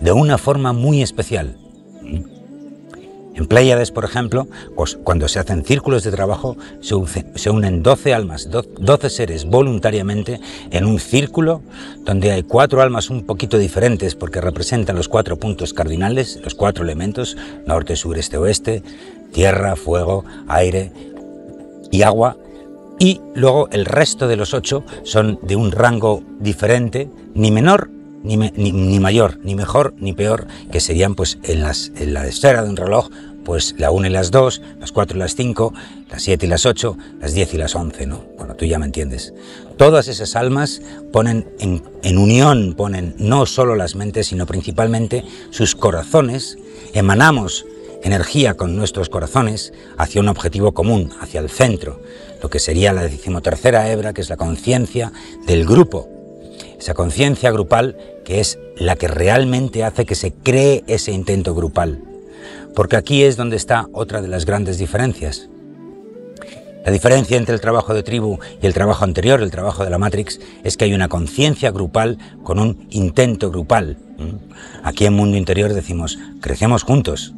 de 0.02 0.12
una 0.12 0.38
forma 0.38 0.74
muy 0.74 1.02
especial, 1.02 1.56
en 3.34 3.48
Pleiades, 3.48 3.92
por 3.92 4.04
ejemplo, 4.04 4.48
pues 4.76 4.98
cuando 5.04 5.28
se 5.28 5.40
hacen 5.40 5.64
círculos 5.64 6.04
de 6.04 6.12
trabajo, 6.12 6.58
se, 6.82 7.50
unen 7.50 7.82
12 7.82 8.14
almas, 8.14 8.50
12 8.50 9.10
seres 9.10 9.46
voluntariamente 9.46 10.40
en 10.70 10.86
un 10.86 11.00
círculo 11.00 11.62
donde 12.06 12.32
hay 12.32 12.44
cuatro 12.44 12.82
almas 12.82 13.10
un 13.10 13.26
poquito 13.26 13.58
diferentes 13.58 14.16
porque 14.16 14.42
representan 14.42 14.98
los 14.98 15.08
cuatro 15.08 15.38
puntos 15.38 15.74
cardinales, 15.74 16.40
los 16.44 16.56
cuatro 16.56 16.84
elementos, 16.84 17.38
norte, 17.66 17.96
sur, 17.96 18.18
este, 18.18 18.38
oeste, 18.38 18.84
tierra, 19.32 19.76
fuego, 19.76 20.26
aire 20.48 20.92
y 21.90 22.02
agua. 22.02 22.38
Y 23.00 23.22
luego 23.34 23.70
el 23.72 23.86
resto 23.86 24.28
de 24.28 24.36
los 24.36 24.54
ocho 24.54 24.84
son 25.04 25.40
de 25.42 25.56
un 25.56 25.72
rango 25.72 26.22
diferente, 26.40 27.10
ni 27.34 27.50
menor 27.50 27.90
ni, 28.24 28.38
ni, 28.38 29.00
mayor, 29.00 29.40
ni 29.44 29.56
mejor, 29.56 29.94
ni 29.98 30.14
peor, 30.14 30.48
que 30.72 30.80
serían 30.80 31.16
pues 31.16 31.38
en, 31.44 31.62
las, 31.62 31.92
en 31.96 32.14
la 32.14 32.28
esfera 32.28 32.64
de 32.64 32.70
un 32.70 32.78
reloj, 32.78 33.10
pues 33.44 33.76
la 33.78 33.92
1 33.92 34.08
y 34.08 34.10
las 34.10 34.32
2, 34.32 34.62
las 34.80 34.92
4 34.92 35.18
y 35.18 35.20
las 35.20 35.36
5, 35.36 35.74
las 36.10 36.22
7 36.22 36.46
y 36.46 36.50
las 36.50 36.66
8, 36.66 36.98
las 37.20 37.34
10 37.34 37.54
y 37.54 37.58
las 37.58 37.76
11, 37.76 38.06
¿no? 38.06 38.24
Bueno, 38.38 38.56
tú 38.56 38.66
ya 38.66 38.78
me 38.78 38.86
entiendes. 38.86 39.34
Todas 39.78 40.08
esas 40.08 40.36
almas 40.36 40.82
ponen 41.12 41.48
en, 41.60 41.84
en 42.04 42.18
unión, 42.18 42.76
ponen 42.76 43.16
no 43.18 43.46
solo 43.46 43.76
las 43.76 43.96
mentes, 43.96 44.28
sino 44.28 44.46
principalmente 44.46 45.24
sus 45.50 45.76
corazones, 45.76 46.58
emanamos 46.94 47.66
energía 48.04 48.56
con 48.56 48.76
nuestros 48.76 49.10
corazones 49.10 49.74
hacia 49.98 50.22
un 50.22 50.28
objetivo 50.28 50.74
común, 50.74 51.12
hacia 51.20 51.40
el 51.40 51.50
centro, 51.50 52.02
lo 52.42 52.50
que 52.50 52.60
sería 52.60 52.94
la 52.94 53.04
decimotercera 53.04 53.92
hebra, 53.92 54.14
que 54.14 54.22
es 54.22 54.30
la 54.30 54.38
conciencia 54.38 55.12
del 55.46 55.66
grupo, 55.66 56.10
esa 56.82 56.96
conciencia 56.96 57.52
grupal 57.52 57.96
que 58.26 58.40
es 58.40 58.58
la 58.76 58.96
que 58.96 59.08
realmente 59.08 59.84
hace 59.84 60.06
que 60.06 60.16
se 60.16 60.34
cree 60.34 60.84
ese 60.88 61.12
intento 61.12 61.54
grupal. 61.54 62.02
Porque 62.76 62.96
aquí 62.96 63.24
es 63.24 63.38
donde 63.38 63.56
está 63.56 63.88
otra 63.94 64.20
de 64.20 64.28
las 64.28 64.46
grandes 64.46 64.80
diferencias. 64.80 65.48
La 66.84 66.92
diferencia 66.92 67.38
entre 67.38 67.54
el 67.54 67.62
trabajo 67.62 67.94
de 67.94 68.02
tribu 68.02 68.40
y 68.60 68.66
el 68.66 68.74
trabajo 68.74 69.04
anterior, 69.04 69.44
el 69.44 69.52
trabajo 69.52 69.84
de 69.84 69.92
la 69.92 70.00
Matrix, 70.00 70.40
es 70.64 70.76
que 70.76 70.86
hay 70.86 70.96
una 70.96 71.08
conciencia 71.08 71.70
grupal 71.70 72.18
con 72.42 72.58
un 72.58 72.88
intento 72.90 73.52
grupal. 73.52 73.98
Aquí 74.84 75.06
en 75.06 75.14
Mundo 75.14 75.38
Interior 75.38 75.76
decimos, 75.76 76.18
crecemos 76.42 76.82
juntos. 76.82 77.36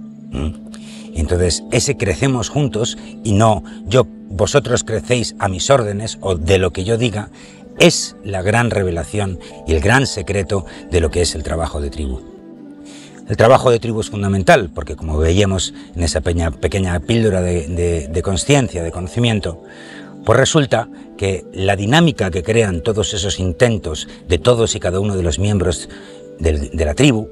Entonces, 1.14 1.64
ese 1.72 1.98
crecemos 1.98 2.48
juntos 2.48 2.98
y 3.26 3.34
no 3.34 3.62
yo, 3.88 4.08
vosotros 4.30 4.86
crecéis 4.86 5.36
a 5.38 5.50
mis 5.50 5.70
órdenes 5.70 6.18
o 6.22 6.36
de 6.36 6.60
lo 6.60 6.72
que 6.72 6.86
yo 6.86 6.98
diga, 6.98 7.30
es 7.80 8.16
la 8.24 8.42
gran 8.42 8.72
revelación 8.72 9.40
y 9.68 9.74
el 9.74 9.82
gran 9.82 10.08
secreto 10.08 10.66
de 10.92 11.02
lo 11.02 11.12
que 11.12 11.22
es 11.22 11.36
el 11.36 11.44
trabajo 11.44 11.82
de 11.82 11.90
tribu. 11.90 12.22
El 13.28 13.38
trabajo 13.38 13.72
de 13.72 13.80
tribu 13.80 14.02
es 14.02 14.10
fundamental 14.10 14.70
porque, 14.74 14.96
como 14.96 15.18
veíamos 15.18 15.74
en 15.96 16.04
esa 16.04 16.22
pequeña, 16.22 17.00
píldora 17.00 17.42
de, 17.42 18.08
de 18.10 18.22
conciencia, 18.22 18.84
de 18.84 18.92
conocimiento, 18.92 19.64
pues 20.26 20.38
resulta 20.38 20.90
que 21.18 21.46
la 21.54 21.76
dinámica 21.76 22.32
que 22.32 22.44
crean 22.44 22.82
todos 22.82 23.14
esos 23.14 23.40
intentos 23.40 24.08
de 24.28 24.40
todos 24.40 24.76
y 24.76 24.80
cada 24.80 25.00
uno 25.00 25.16
de 25.16 25.24
los 25.24 25.40
miembros 25.40 25.90
de 26.40 26.86
la 26.86 26.96
tribu 26.96 27.30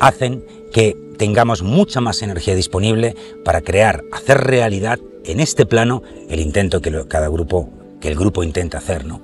hacen 0.00 0.44
que 0.72 0.96
tengamos 1.18 1.62
mucha 1.62 2.00
más 2.00 2.22
energía 2.22 2.54
disponible 2.54 3.16
para 3.44 3.60
crear, 3.60 4.04
hacer 4.12 4.38
realidad 4.38 4.98
en 5.24 5.40
este 5.40 5.66
plano 5.66 6.02
el 6.28 6.40
intento 6.40 6.80
que 6.80 7.06
cada 7.08 7.28
grupo 7.28 7.70
que 8.00 8.08
el 8.08 8.14
grupo 8.14 8.44
intenta 8.44 8.78
hacer, 8.78 9.04
¿no? 9.04 9.20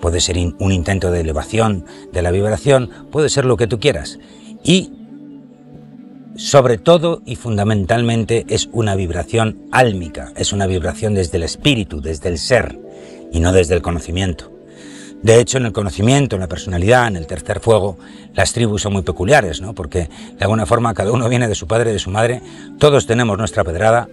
Puede 0.00 0.20
ser 0.20 0.36
un 0.36 0.72
intento 0.72 1.10
de 1.10 1.20
elevación 1.20 1.84
de 2.12 2.22
la 2.22 2.30
vibración, 2.30 2.90
puede 3.10 3.28
ser 3.28 3.44
lo 3.44 3.56
que 3.56 3.66
tú 3.66 3.80
quieras. 3.80 4.18
Y 4.62 4.92
sobre 6.36 6.76
todo 6.76 7.22
y 7.24 7.36
fundamentalmente 7.36 8.44
es 8.48 8.68
una 8.72 8.94
vibración 8.94 9.58
álmica, 9.72 10.32
es 10.36 10.52
una 10.52 10.66
vibración 10.66 11.14
desde 11.14 11.38
el 11.38 11.44
espíritu, 11.44 12.00
desde 12.00 12.28
el 12.28 12.38
ser 12.38 12.78
y 13.32 13.40
no 13.40 13.52
desde 13.52 13.74
el 13.74 13.82
conocimiento. 13.82 14.52
De 15.22 15.40
hecho, 15.40 15.56
en 15.58 15.66
el 15.66 15.72
conocimiento, 15.72 16.36
en 16.36 16.40
la 16.40 16.48
personalidad, 16.48 17.08
en 17.08 17.16
el 17.16 17.26
tercer 17.26 17.60
fuego, 17.60 17.96
las 18.34 18.52
tribus 18.52 18.82
son 18.82 18.92
muy 18.92 19.02
peculiares, 19.02 19.62
¿no? 19.62 19.74
Porque 19.74 20.10
de 20.38 20.44
alguna 20.44 20.66
forma 20.66 20.92
cada 20.92 21.10
uno 21.10 21.28
viene 21.28 21.48
de 21.48 21.54
su 21.54 21.66
padre 21.66 21.92
de 21.92 21.98
su 21.98 22.10
madre, 22.10 22.42
todos 22.78 23.06
tenemos 23.06 23.38
nuestra 23.38 23.64
pedrada, 23.64 24.08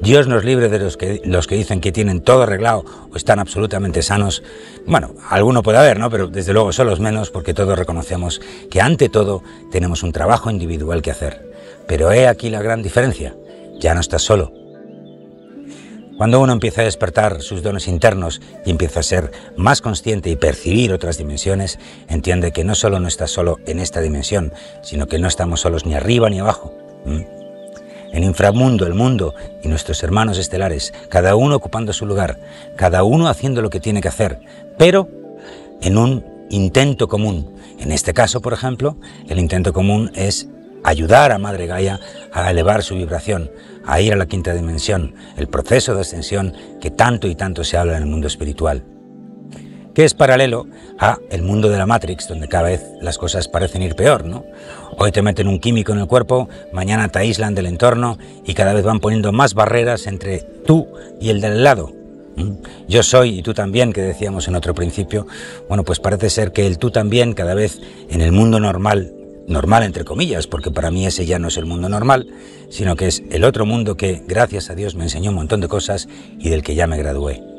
Dios 0.00 0.28
nos 0.28 0.44
libre 0.44 0.68
de 0.68 0.78
los 0.78 0.96
que, 0.96 1.22
los 1.24 1.46
que 1.46 1.54
dicen 1.54 1.80
que 1.80 1.90
tienen 1.90 2.20
todo 2.20 2.42
arreglado 2.42 2.84
o 3.10 3.16
están 3.16 3.38
absolutamente 3.38 4.02
sanos. 4.02 4.42
Bueno, 4.86 5.14
alguno 5.30 5.62
puede 5.62 5.78
haber, 5.78 5.98
¿no? 5.98 6.10
Pero 6.10 6.28
desde 6.28 6.52
luego 6.52 6.72
son 6.72 6.86
los 6.86 7.00
menos 7.00 7.30
porque 7.30 7.54
todos 7.54 7.78
reconocemos 7.78 8.40
que 8.70 8.80
ante 8.80 9.08
todo 9.08 9.42
tenemos 9.70 10.02
un 10.02 10.12
trabajo 10.12 10.50
individual 10.50 11.02
que 11.02 11.10
hacer. 11.10 11.50
Pero 11.88 12.12
he 12.12 12.28
aquí 12.28 12.50
la 12.50 12.62
gran 12.62 12.82
diferencia. 12.82 13.34
Ya 13.80 13.94
no 13.94 14.00
estás 14.00 14.22
solo. 14.22 14.52
Cuando 16.16 16.40
uno 16.40 16.54
empieza 16.54 16.80
a 16.80 16.84
despertar 16.84 17.42
sus 17.42 17.62
dones 17.62 17.88
internos 17.88 18.40
y 18.64 18.70
empieza 18.70 19.00
a 19.00 19.02
ser 19.02 19.32
más 19.56 19.82
consciente 19.82 20.30
y 20.30 20.36
percibir 20.36 20.92
otras 20.92 21.18
dimensiones, 21.18 21.78
entiende 22.08 22.52
que 22.52 22.64
no 22.64 22.74
solo 22.74 23.00
no 23.00 23.08
está 23.08 23.26
solo 23.26 23.58
en 23.66 23.80
esta 23.80 24.00
dimensión, 24.00 24.52
sino 24.82 25.08
que 25.08 25.18
no 25.18 25.28
estamos 25.28 25.60
solos 25.60 25.84
ni 25.84 25.94
arriba 25.94 26.30
ni 26.30 26.40
abajo. 26.40 26.72
El 28.16 28.24
inframundo, 28.24 28.86
el 28.86 28.94
mundo 28.94 29.34
y 29.62 29.68
nuestros 29.68 30.02
hermanos 30.02 30.38
estelares, 30.38 30.94
cada 31.10 31.36
uno 31.36 31.54
ocupando 31.54 31.92
su 31.92 32.06
lugar, 32.06 32.40
cada 32.74 33.04
uno 33.04 33.28
haciendo 33.28 33.60
lo 33.60 33.68
que 33.68 33.78
tiene 33.78 34.00
que 34.00 34.08
hacer, 34.08 34.40
pero 34.78 35.06
en 35.82 35.98
un 35.98 36.24
intento 36.48 37.08
común. 37.08 37.52
En 37.78 37.92
este 37.92 38.14
caso, 38.14 38.40
por 38.40 38.54
ejemplo, 38.54 38.96
el 39.28 39.38
intento 39.38 39.74
común 39.74 40.10
es 40.14 40.48
ayudar 40.82 41.30
a 41.30 41.36
Madre 41.36 41.66
Gaia 41.66 42.00
a 42.32 42.50
elevar 42.50 42.82
su 42.82 42.94
vibración, 42.94 43.50
a 43.84 44.00
ir 44.00 44.14
a 44.14 44.16
la 44.16 44.24
quinta 44.24 44.54
dimensión, 44.54 45.14
el 45.36 45.48
proceso 45.48 45.94
de 45.94 46.00
ascensión 46.00 46.54
que 46.80 46.90
tanto 46.90 47.28
y 47.28 47.34
tanto 47.34 47.64
se 47.64 47.76
habla 47.76 47.98
en 47.98 48.04
el 48.04 48.08
mundo 48.08 48.28
espiritual 48.28 48.95
que 49.96 50.04
es 50.04 50.12
paralelo 50.12 50.66
a 50.98 51.18
el 51.30 51.40
mundo 51.40 51.70
de 51.70 51.78
la 51.78 51.86
Matrix, 51.86 52.28
donde 52.28 52.48
cada 52.48 52.64
vez 52.64 52.84
las 53.00 53.16
cosas 53.16 53.48
parecen 53.48 53.80
ir 53.80 53.94
peor, 53.94 54.26
¿no? 54.26 54.44
Hoy 54.98 55.10
te 55.10 55.22
meten 55.22 55.48
un 55.48 55.58
químico 55.58 55.92
en 55.92 56.00
el 56.00 56.06
cuerpo, 56.06 56.50
mañana 56.70 57.08
te 57.08 57.20
aíslan 57.20 57.54
del 57.54 57.64
entorno 57.64 58.18
y 58.44 58.52
cada 58.52 58.74
vez 58.74 58.84
van 58.84 59.00
poniendo 59.00 59.32
más 59.32 59.54
barreras 59.54 60.06
entre 60.06 60.40
tú 60.66 60.86
y 61.18 61.30
el 61.30 61.40
del 61.40 61.64
lado. 61.64 61.94
Yo 62.86 63.02
soy 63.02 63.38
y 63.38 63.42
tú 63.42 63.54
también, 63.54 63.94
que 63.94 64.02
decíamos 64.02 64.48
en 64.48 64.56
otro 64.56 64.74
principio, 64.74 65.26
bueno, 65.66 65.82
pues 65.82 65.98
parece 65.98 66.28
ser 66.28 66.52
que 66.52 66.66
el 66.66 66.76
tú 66.76 66.90
también 66.90 67.32
cada 67.32 67.54
vez 67.54 67.80
en 68.10 68.20
el 68.20 68.32
mundo 68.32 68.60
normal, 68.60 69.14
normal 69.48 69.82
entre 69.82 70.04
comillas, 70.04 70.46
porque 70.46 70.70
para 70.70 70.90
mí 70.90 71.06
ese 71.06 71.24
ya 71.24 71.38
no 71.38 71.48
es 71.48 71.56
el 71.56 71.64
mundo 71.64 71.88
normal, 71.88 72.26
sino 72.68 72.96
que 72.96 73.06
es 73.06 73.22
el 73.30 73.44
otro 73.44 73.64
mundo 73.64 73.96
que, 73.96 74.22
gracias 74.28 74.68
a 74.68 74.74
Dios, 74.74 74.94
me 74.94 75.04
enseñó 75.04 75.30
un 75.30 75.36
montón 75.36 75.62
de 75.62 75.68
cosas 75.68 76.06
y 76.38 76.50
del 76.50 76.62
que 76.62 76.74
ya 76.74 76.86
me 76.86 76.98
gradué. 76.98 77.55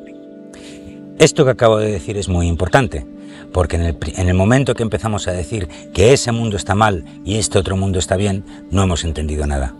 Esto 1.20 1.46
que 1.46 1.52
acabo 1.52 1.78
de 1.78 1.92
decir 1.92 2.16
es 2.16 2.30
muy 2.30 2.48
importante, 2.48 3.08
porque 3.52 3.76
en 3.76 4.28
el, 4.28 4.34
momento 4.36 4.76
que 4.76 4.84
empezamos 4.84 5.28
a 5.28 5.32
decir 5.32 5.68
que 5.92 6.14
ese 6.14 6.32
mundo 6.32 6.58
está 6.58 6.76
mal 6.76 7.06
y 7.26 7.38
este 7.38 7.58
otro 7.58 7.76
mundo 7.76 7.98
está 7.98 8.16
bien, 8.18 8.46
no 8.70 8.84
hemos 8.84 9.04
entendido 9.04 9.48
nada. 9.48 9.74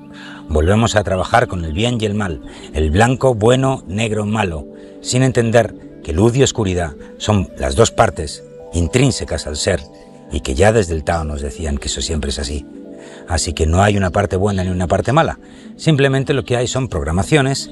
Volvemos 0.50 0.96
a 0.96 1.04
trabajar 1.04 1.48
con 1.48 1.64
el 1.64 1.74
bien 1.74 2.00
y 2.02 2.06
el 2.06 2.16
mal, 2.16 2.42
el 2.74 2.90
blanco, 2.90 3.36
bueno, 3.36 3.84
negro, 3.86 4.26
malo, 4.26 4.66
sin 5.02 5.22
entender 5.22 5.76
que 6.04 6.12
luz 6.12 6.36
y 6.36 6.42
oscuridad 6.42 6.96
son 7.20 7.50
las 7.58 7.76
dos 7.76 7.92
partes 7.92 8.44
intrínsecas 8.74 9.46
al 9.46 9.58
ser 9.58 9.82
y 10.32 10.40
que 10.40 10.56
ya 10.56 10.72
desde 10.72 10.96
el 10.96 11.04
Tao 11.04 11.24
nos 11.24 11.42
decían 11.42 11.78
que 11.78 11.88
eso 11.88 12.02
siempre 12.02 12.32
es 12.32 12.40
así. 12.40 12.66
Así 13.28 13.54
que 13.54 13.68
no 13.68 13.84
hay 13.84 13.96
una 13.96 14.10
parte 14.10 14.38
buena 14.38 14.64
ni 14.64 14.72
una 14.72 14.88
parte 14.88 15.14
mala, 15.14 15.38
simplemente 15.76 16.34
lo 16.34 16.46
que 16.46 16.58
hay 16.58 16.66
son 16.66 16.88
programaciones 16.88 17.70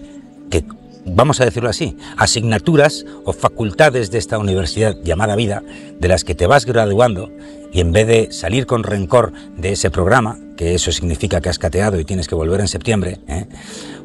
que 0.52 0.64
vamos 1.06 1.40
a 1.40 1.46
decirlo 1.46 1.70
así, 1.70 1.96
asignaturas 2.18 3.06
o 3.24 3.34
facultades 3.34 4.12
de 4.12 4.18
esta 4.18 4.38
universidad 4.38 4.96
llamada 5.04 5.36
vida, 5.36 5.64
de 6.00 6.08
las 6.08 6.24
que 6.24 6.36
te 6.36 6.48
vas 6.48 6.66
graduando 6.66 7.32
y 7.72 7.82
en 7.82 7.92
vez 7.92 8.08
de 8.08 8.32
salir 8.32 8.66
con 8.66 8.84
rencor 8.84 9.34
de 9.58 9.74
ese 9.74 9.92
programa, 9.92 10.40
que 10.58 10.76
eso 10.76 10.92
significa 10.92 11.42
que 11.42 11.50
has 11.50 11.60
cateado 11.60 12.00
y 12.00 12.06
tienes 12.06 12.28
que 12.28 12.36
volver 12.36 12.62
en 12.62 12.68
septiembre, 12.68 13.20
¿eh? 13.28 13.46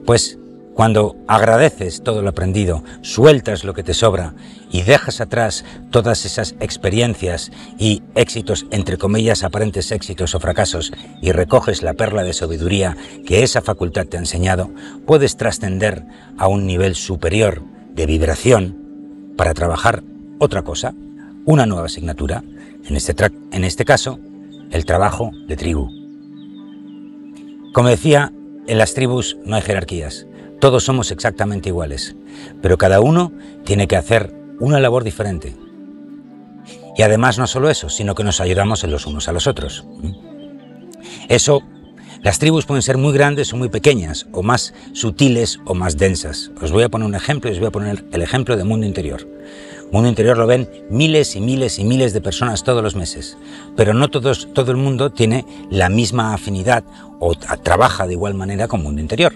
pues 0.05 0.39
cuando 0.81 1.15
agradeces 1.29 2.03
todo 2.03 2.23
lo 2.23 2.31
aprendido, 2.31 2.83
sueltas 3.03 3.65
lo 3.65 3.75
que 3.75 3.83
te 3.83 3.93
sobra 3.93 4.33
y 4.71 4.81
dejas 4.81 5.21
atrás 5.21 5.63
todas 5.91 6.25
esas 6.25 6.55
experiencias 6.59 7.53
y 7.79 8.03
éxitos, 8.15 8.65
entre 8.71 8.97
comillas, 8.97 9.45
aparentes 9.45 9.93
éxitos 9.93 10.35
o 10.35 10.41
fracasos, 10.41 10.91
y 11.21 11.33
recoges 11.33 11.83
la 11.83 11.93
perla 11.93 12.25
de 12.25 12.33
sabiduría 12.33 12.97
que 13.27 13.43
esa 13.43 13.61
facultad 13.61 14.07
te 14.07 14.17
ha 14.17 14.21
enseñado, 14.21 14.71
puedes 15.05 15.37
trascender 15.37 16.03
a 16.39 16.49
un 16.49 16.67
nivel 16.67 16.95
superior 16.95 17.63
de 17.93 18.07
vibración 18.07 19.35
para 19.37 19.53
trabajar 19.53 20.03
otra 20.39 20.63
cosa, 20.63 20.95
una 21.45 21.67
nueva 21.67 21.89
asignatura, 21.89 22.43
en 22.87 22.97
este, 22.97 23.15
en 23.53 23.65
este 23.65 23.85
caso, 23.85 24.19
el 24.71 24.87
trabajo 24.87 25.31
de 25.47 25.57
tribu. 25.59 25.91
Como 27.75 27.91
decía, 27.91 28.33
en 28.67 28.79
las 28.79 28.95
tribus 28.95 29.37
no 29.45 29.57
hay 29.57 29.63
jerarquías. 29.63 30.27
Todos 30.61 30.85
somos 30.85 31.11
exactamente 31.11 31.71
iguales, 31.71 32.15
pero 32.61 32.77
cada 32.77 33.01
uno 33.01 33.33
tiene 33.65 33.89
que 33.89 33.97
hacer 33.97 34.35
una 34.61 34.79
labor 34.79 35.05
diferente. 35.05 35.57
Y 36.99 37.03
además 37.03 37.39
no 37.39 37.47
solo 37.47 37.71
eso, 37.71 37.89
sino 37.89 38.15
que 38.15 38.25
nos 38.25 38.43
ayudamos 38.43 38.85
los 38.85 39.07
unos 39.07 39.27
a 39.27 39.33
los 39.33 39.47
otros. 39.47 39.87
Eso, 41.31 41.63
las 42.23 42.39
tribus 42.39 42.67
pueden 42.67 42.83
ser 42.83 42.99
muy 42.99 43.15
grandes 43.15 43.55
o 43.55 43.57
muy 43.57 43.71
pequeñas, 43.71 44.27
o 44.33 44.43
más 44.43 44.75
sutiles 44.93 45.61
o 45.65 45.75
más 45.75 45.97
densas. 45.97 46.51
Os 46.61 46.73
voy 46.73 46.83
a 46.83 46.91
poner 46.91 47.09
un 47.09 47.15
ejemplo 47.15 47.49
y 47.49 47.55
os 47.55 47.59
voy 47.59 47.69
a 47.69 47.73
poner 47.73 48.05
el 48.13 48.21
ejemplo 48.21 48.59
de 48.59 48.65
mundo 48.65 48.87
interior. 48.87 49.27
Mundo 49.93 50.11
interior 50.11 50.37
lo 50.37 50.47
ven 50.47 50.69
miles 50.91 51.37
y 51.37 51.41
miles 51.41 51.79
y 51.79 51.85
miles 51.85 52.13
de 52.13 52.21
personas 52.21 52.65
todos 52.65 52.83
los 52.83 52.95
meses, 52.95 53.39
pero 53.77 53.95
no 53.95 54.09
todos, 54.09 54.53
todo 54.53 54.73
el 54.73 54.77
mundo 54.77 55.11
tiene 55.11 55.47
la 55.71 55.89
misma 55.89 56.35
afinidad 56.35 56.85
o 57.19 57.35
trabaja 57.35 58.07
de 58.07 58.13
igual 58.13 58.35
manera 58.35 58.69
con 58.69 58.83
mundo 58.83 59.01
interior. 59.01 59.33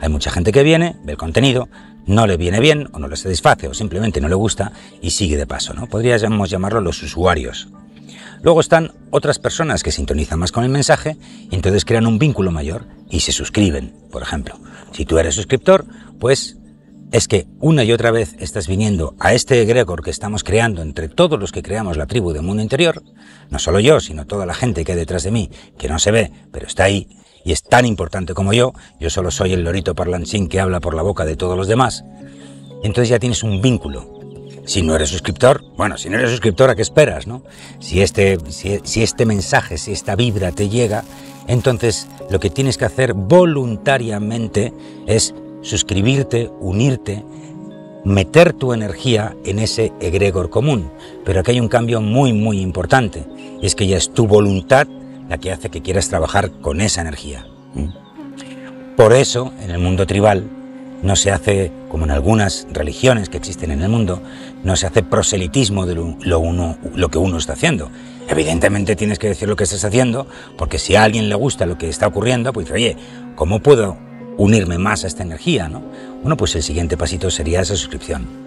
Hay 0.00 0.08
mucha 0.08 0.30
gente 0.30 0.52
que 0.52 0.62
viene, 0.62 0.96
ve 1.04 1.12
el 1.12 1.18
contenido, 1.18 1.68
no 2.06 2.26
le 2.26 2.36
viene 2.36 2.60
bien 2.60 2.88
o 2.92 2.98
no 2.98 3.08
le 3.08 3.16
satisface 3.16 3.68
o 3.68 3.74
simplemente 3.74 4.20
no 4.20 4.28
le 4.28 4.34
gusta 4.34 4.72
y 5.00 5.10
sigue 5.10 5.36
de 5.36 5.46
paso, 5.46 5.74
¿no? 5.74 5.86
Podríamos 5.86 6.50
llamarlo 6.50 6.80
los 6.80 7.02
usuarios. 7.02 7.68
Luego 8.42 8.60
están 8.60 8.92
otras 9.10 9.38
personas 9.38 9.82
que 9.82 9.90
sintonizan 9.90 10.38
más 10.38 10.52
con 10.52 10.62
el 10.62 10.70
mensaje 10.70 11.16
y 11.50 11.54
entonces 11.54 11.84
crean 11.84 12.06
un 12.06 12.18
vínculo 12.18 12.52
mayor 12.52 12.86
y 13.10 13.20
se 13.20 13.32
suscriben, 13.32 13.94
por 14.10 14.22
ejemplo. 14.22 14.58
Si 14.92 15.04
tú 15.04 15.18
eres 15.18 15.34
suscriptor, 15.34 15.84
pues 16.20 16.56
es 17.12 17.28
que 17.28 17.46
una 17.60 17.84
y 17.84 17.92
otra 17.92 18.10
vez 18.10 18.36
estás 18.38 18.68
viniendo 18.68 19.14
a 19.18 19.32
este 19.32 19.62
egregor 19.62 20.02
que 20.02 20.10
estamos 20.10 20.44
creando 20.44 20.82
entre 20.82 21.08
todos 21.08 21.38
los 21.38 21.52
que 21.52 21.62
creamos 21.62 21.96
la 21.96 22.06
tribu 22.06 22.32
del 22.32 22.42
mundo 22.42 22.62
interior, 22.62 23.02
no 23.50 23.58
solo 23.58 23.80
yo, 23.80 24.00
sino 24.00 24.26
toda 24.26 24.46
la 24.46 24.54
gente 24.54 24.84
que 24.84 24.92
hay 24.92 24.98
detrás 24.98 25.22
de 25.22 25.30
mí, 25.30 25.50
que 25.78 25.88
no 25.88 25.98
se 25.98 26.10
ve, 26.10 26.32
pero 26.52 26.66
está 26.66 26.84
ahí, 26.84 27.08
y 27.46 27.52
es 27.52 27.62
tan 27.62 27.86
importante 27.86 28.34
como 28.34 28.52
yo, 28.52 28.72
yo 28.98 29.08
solo 29.08 29.30
soy 29.30 29.52
el 29.52 29.62
lorito 29.62 29.94
parlanchín 29.94 30.48
que 30.48 30.58
habla 30.58 30.80
por 30.80 30.96
la 30.96 31.02
boca 31.02 31.24
de 31.24 31.36
todos 31.36 31.56
los 31.56 31.68
demás, 31.68 32.04
entonces 32.82 33.08
ya 33.08 33.20
tienes 33.20 33.44
un 33.44 33.62
vínculo. 33.62 34.18
Si 34.64 34.82
no 34.82 34.96
eres 34.96 35.10
suscriptor, 35.10 35.62
bueno, 35.76 35.96
si 35.96 36.10
no 36.10 36.18
eres 36.18 36.30
suscriptor, 36.30 36.70
¿a 36.70 36.74
qué 36.74 36.82
esperas, 36.82 37.28
no? 37.28 37.44
Si 37.78 38.02
este, 38.02 38.36
si, 38.50 39.00
este 39.00 39.26
mensaje, 39.26 39.78
si 39.78 39.92
esta 39.92 40.16
vibra 40.16 40.50
te 40.50 40.68
llega, 40.68 41.04
entonces 41.46 42.08
lo 42.30 42.40
que 42.40 42.50
tienes 42.50 42.78
que 42.78 42.84
hacer 42.84 43.14
voluntariamente 43.14 44.72
es 45.06 45.32
suscribirte, 45.62 46.50
unirte, 46.58 47.24
meter 48.04 48.54
tu 48.54 48.72
energía 48.72 49.36
en 49.44 49.60
ese 49.60 49.92
egregor 50.00 50.50
común. 50.50 50.90
Pero 51.24 51.40
aquí 51.40 51.52
hay 51.52 51.60
un 51.60 51.68
cambio 51.68 52.00
muy, 52.00 52.32
muy 52.32 52.60
importante. 52.60 53.24
Es 53.62 53.76
que 53.76 53.86
ya 53.86 53.98
es 53.98 54.12
tu 54.12 54.26
voluntad 54.26 54.88
la 55.28 55.38
que 55.38 55.52
hace 55.52 55.70
que 55.70 55.82
quieras 55.82 56.08
trabajar 56.08 56.50
con 56.60 56.80
esa 56.80 57.00
energía. 57.00 57.46
Por 58.96 59.12
eso, 59.12 59.52
en 59.62 59.70
el 59.70 59.78
mundo 59.78 60.06
tribal, 60.06 60.48
no 61.02 61.16
se 61.16 61.30
hace, 61.30 61.70
como 61.90 62.04
en 62.04 62.10
algunas 62.10 62.66
religiones 62.72 63.28
que 63.28 63.36
existen 63.36 63.70
en 63.70 63.82
el 63.82 63.88
mundo, 63.88 64.22
no 64.64 64.76
se 64.76 64.86
hace 64.86 65.02
proselitismo 65.02 65.86
de 65.86 65.94
lo, 65.94 66.38
uno, 66.38 66.78
lo 66.94 67.08
que 67.10 67.18
uno 67.18 67.36
está 67.36 67.52
haciendo. 67.52 67.90
Evidentemente 68.28 68.96
tienes 68.96 69.18
que 69.18 69.28
decir 69.28 69.48
lo 69.48 69.56
que 69.56 69.64
estás 69.64 69.84
haciendo, 69.84 70.26
porque 70.56 70.78
si 70.78 70.96
a 70.96 71.04
alguien 71.04 71.28
le 71.28 71.34
gusta 71.34 71.66
lo 71.66 71.78
que 71.78 71.88
está 71.88 72.06
ocurriendo, 72.06 72.52
pues 72.52 72.70
oye, 72.70 72.96
¿cómo 73.34 73.60
puedo 73.60 73.98
unirme 74.38 74.78
más 74.78 75.04
a 75.04 75.06
esta 75.06 75.22
energía? 75.22 75.68
¿no? 75.68 75.82
Bueno, 76.22 76.36
pues 76.36 76.54
el 76.56 76.62
siguiente 76.62 76.96
pasito 76.96 77.30
sería 77.30 77.60
esa 77.60 77.76
suscripción. 77.76 78.45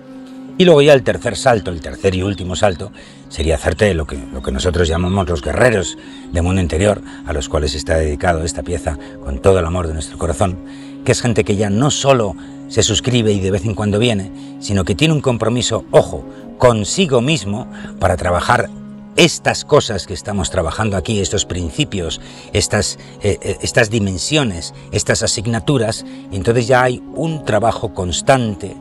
Y 0.59 0.65
luego 0.65 0.81
ya 0.81 0.91
el 0.91 1.03
tercer 1.03 1.37
salto, 1.37 1.71
el 1.71 1.79
tercer 1.79 2.15
y 2.15 2.21
último 2.21 2.53
salto, 2.53 2.91
sería 3.29 3.55
hacerte 3.55 3.93
lo 3.93 4.05
que, 4.05 4.17
lo 4.17 4.43
que 4.43 4.51
nosotros 4.51 4.89
llamamos 4.89 5.29
los 5.29 5.41
guerreros 5.41 5.97
de 6.33 6.41
mundo 6.41 6.59
interior, 6.59 7.01
a 7.25 7.31
los 7.31 7.47
cuales 7.47 7.75
está 7.75 7.95
dedicado 7.95 8.43
esta 8.43 8.61
pieza 8.61 8.97
con 9.23 9.41
todo 9.41 9.59
el 9.59 9.65
amor 9.65 9.87
de 9.87 9.93
nuestro 9.93 10.17
corazón, 10.17 10.59
que 11.05 11.13
es 11.13 11.21
gente 11.21 11.45
que 11.45 11.55
ya 11.55 11.69
no 11.69 11.89
solo 11.91 12.35
se 12.67 12.83
suscribe 12.83 13.31
y 13.31 13.39
de 13.39 13.51
vez 13.51 13.63
en 13.63 13.73
cuando 13.73 13.99
viene, 13.99 14.33
sino 14.59 14.83
que 14.83 14.95
tiene 14.95 15.13
un 15.13 15.21
compromiso, 15.21 15.85
ojo, 15.91 16.25
consigo 16.57 17.21
mismo 17.21 17.71
para 17.97 18.17
trabajar 18.17 18.69
estas 19.15 19.63
cosas 19.63 20.07
que 20.07 20.13
estamos 20.13 20.49
trabajando 20.49 20.97
aquí, 20.97 21.21
estos 21.21 21.45
principios, 21.45 22.19
estas, 22.51 22.99
eh, 23.21 23.39
eh, 23.41 23.57
estas 23.61 23.89
dimensiones, 23.89 24.73
estas 24.91 25.23
asignaturas, 25.23 26.05
y 26.33 26.35
entonces 26.35 26.67
ya 26.67 26.83
hay 26.83 27.01
un 27.15 27.45
trabajo 27.45 27.93
constante 27.93 28.75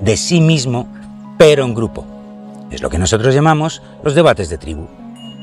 de 0.00 0.16
sí 0.16 0.40
mismo, 0.40 0.88
pero 1.38 1.64
en 1.64 1.74
grupo. 1.74 2.04
Es 2.70 2.82
lo 2.82 2.90
que 2.90 2.98
nosotros 2.98 3.34
llamamos 3.34 3.82
los 4.02 4.14
debates 4.14 4.48
de 4.48 4.58
tribu, 4.58 4.86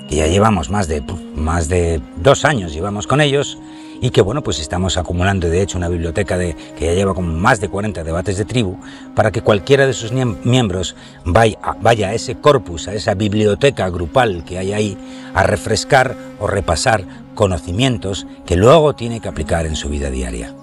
que 0.09 0.17
ya 0.17 0.27
llevamos 0.27 0.69
más 0.69 0.87
de, 0.87 1.03
más 1.35 1.67
de 1.67 2.01
dos 2.17 2.45
años, 2.45 2.73
llevamos 2.73 3.07
con 3.07 3.21
ellos, 3.21 3.57
y 4.01 4.11
que 4.11 4.21
bueno, 4.21 4.43
pues 4.43 4.59
estamos 4.59 4.97
acumulando 4.97 5.49
de 5.49 5.61
hecho 5.61 5.77
una 5.77 5.89
biblioteca 5.89 6.37
de, 6.37 6.55
que 6.77 6.85
ya 6.85 6.93
lleva 6.93 7.13
como 7.13 7.33
más 7.33 7.59
de 7.59 7.69
40 7.69 8.03
debates 8.03 8.37
de 8.37 8.45
tribu 8.45 8.77
para 9.15 9.31
que 9.31 9.41
cualquiera 9.41 9.87
de 9.87 9.93
sus 9.93 10.11
miembros 10.11 10.95
vaya, 11.25 11.57
vaya 11.81 12.09
a 12.09 12.13
ese 12.13 12.35
corpus, 12.35 12.87
a 12.87 12.93
esa 12.93 13.15
biblioteca 13.15 13.89
grupal 13.89 14.43
que 14.45 14.59
hay 14.59 14.73
ahí, 14.73 14.97
a 15.33 15.43
refrescar 15.43 16.15
o 16.39 16.47
repasar 16.47 17.03
conocimientos 17.33 18.27
que 18.45 18.55
luego 18.55 18.93
tiene 18.93 19.19
que 19.19 19.29
aplicar 19.29 19.65
en 19.65 19.75
su 19.75 19.89
vida 19.89 20.09
diaria. 20.09 20.53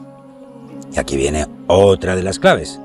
Y 0.93 0.99
aquí 0.99 1.17
viene 1.17 1.47
otra 1.67 2.15
de 2.15 2.23
las 2.23 2.39
claves. 2.39 2.81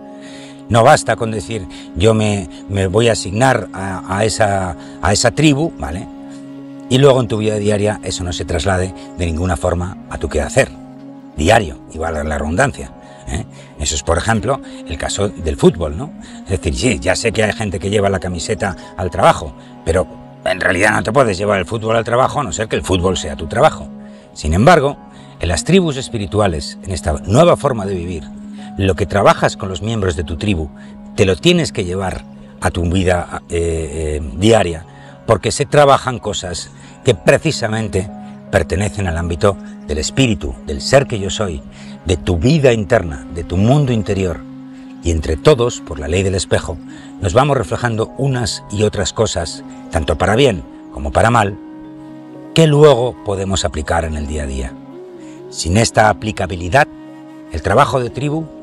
No 0.70 0.84
basta 0.84 1.16
con 1.16 1.32
decir 1.32 1.68
yo 1.96 2.14
me, 2.14 2.48
me 2.70 2.88
voy 2.88 3.10
a 3.10 3.14
asignar 3.14 3.68
a, 3.74 4.18
a, 4.18 4.24
esa, 4.24 4.76
a 5.02 5.12
esa 5.12 5.32
tribu, 5.32 5.74
¿vale? 5.78 6.08
y 6.90 6.98
luego 6.98 7.22
en 7.22 7.28
tu 7.28 7.38
vida 7.38 7.56
diaria 7.56 8.00
eso 8.04 8.24
no 8.24 8.34
se 8.34 8.46
traslade 8.46 8.94
de 9.18 9.26
ninguna 9.26 9.56
forma 9.56 9.98
a 10.10 10.18
tu 10.18 10.28
quehacer 10.28 10.70
diario, 11.38 11.78
y 11.94 11.98
vale 11.98 12.24
la 12.24 12.38
redundancia. 12.38 12.92
¿eh? 13.28 13.46
Eso 13.80 13.96
es, 13.96 14.04
por 14.04 14.18
ejemplo, 14.18 14.60
el 14.86 14.98
caso 14.98 15.30
del 15.30 15.56
fútbol, 15.56 15.98
¿no? 15.98 16.12
Es 16.44 16.50
decir, 16.50 16.76
sí, 16.76 17.00
ya 17.00 17.16
sé 17.16 17.32
que 17.32 17.44
hay 17.44 17.54
gente 17.54 17.80
que 17.80 17.90
lleva 17.90 18.10
la 18.10 18.20
camiseta 18.20 18.76
al 18.98 19.10
trabajo, 19.10 19.54
pero 19.86 20.06
en 20.44 20.60
realidad 20.60 20.92
no 20.92 21.04
te 21.04 21.14
puedes 21.14 21.38
llevar 21.38 21.60
el 21.60 21.66
fútbol 21.66 21.96
al 21.96 22.04
trabajo 22.04 22.42
a 22.42 22.44
no 22.44 22.52
ser 22.52 22.68
que 22.68 22.76
el 22.76 22.82
fútbol 22.82 23.16
sea 23.16 23.38
tu 23.38 23.48
trabajo. 23.48 23.88
Sin 24.34 24.54
embargo, 24.54 24.98
en 25.40 25.48
las 25.48 25.64
tribus 25.64 25.96
espirituales, 25.96 26.78
en 26.84 26.92
esta 26.92 27.14
nueva 27.14 27.56
forma 27.56 27.86
de 27.86 27.96
vivir, 27.96 28.24
lo 28.86 28.96
que 28.96 29.06
trabajas 29.06 29.58
con 29.58 29.68
los 29.68 29.82
miembros 29.82 30.16
de 30.16 30.24
tu 30.24 30.38
tribu, 30.38 30.70
te 31.16 31.26
lo 31.26 31.36
tienes 31.36 31.74
que 31.74 31.84
llevar 31.84 32.24
a 32.62 32.72
tu 32.72 32.84
vida 32.84 33.42
eh, 33.50 34.20
eh, 34.22 34.32
diaria, 34.38 34.86
porque 35.26 35.52
se 35.52 35.66
trabajan 35.66 36.20
cosas 36.20 36.72
que 37.04 37.14
precisamente 37.14 38.10
pertenecen 38.52 39.08
al 39.08 39.18
ámbito 39.18 39.58
del 39.86 39.98
espíritu, 39.98 40.56
del 40.66 40.82
ser 40.82 41.08
que 41.08 41.20
yo 41.20 41.30
soy, 41.30 41.62
de 42.06 42.16
tu 42.16 42.38
vida 42.38 42.72
interna, 42.72 43.28
de 43.36 43.44
tu 43.44 43.58
mundo 43.58 43.92
interior. 43.92 44.40
Y 45.04 45.12
entre 45.12 45.36
todos, 45.36 45.82
por 45.82 46.00
la 46.00 46.08
ley 46.08 46.24
del 46.24 46.36
espejo, 46.36 46.78
nos 47.22 47.34
vamos 47.34 47.58
reflejando 47.58 48.14
unas 48.18 48.64
y 48.72 48.84
otras 48.84 49.12
cosas, 49.12 49.64
tanto 49.92 50.18
para 50.18 50.36
bien 50.36 50.64
como 50.94 51.12
para 51.12 51.30
mal, 51.30 51.58
que 52.54 52.66
luego 52.66 53.16
podemos 53.26 53.66
aplicar 53.66 54.06
en 54.06 54.16
el 54.16 54.26
día 54.26 54.44
a 54.44 54.48
día. 54.48 54.74
Sin 55.50 55.78
esta 55.78 56.10
aplicabilidad, 56.10 56.88
el 57.52 57.62
trabajo 57.62 58.00
de 58.00 58.10
tribu 58.10 58.59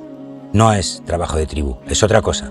no 0.57 0.73
es 0.73 1.03
trabajo 1.05 1.37
de 1.37 1.47
tribu, 1.47 1.77
es 1.87 2.03
otra 2.03 2.23
cosa. 2.23 2.51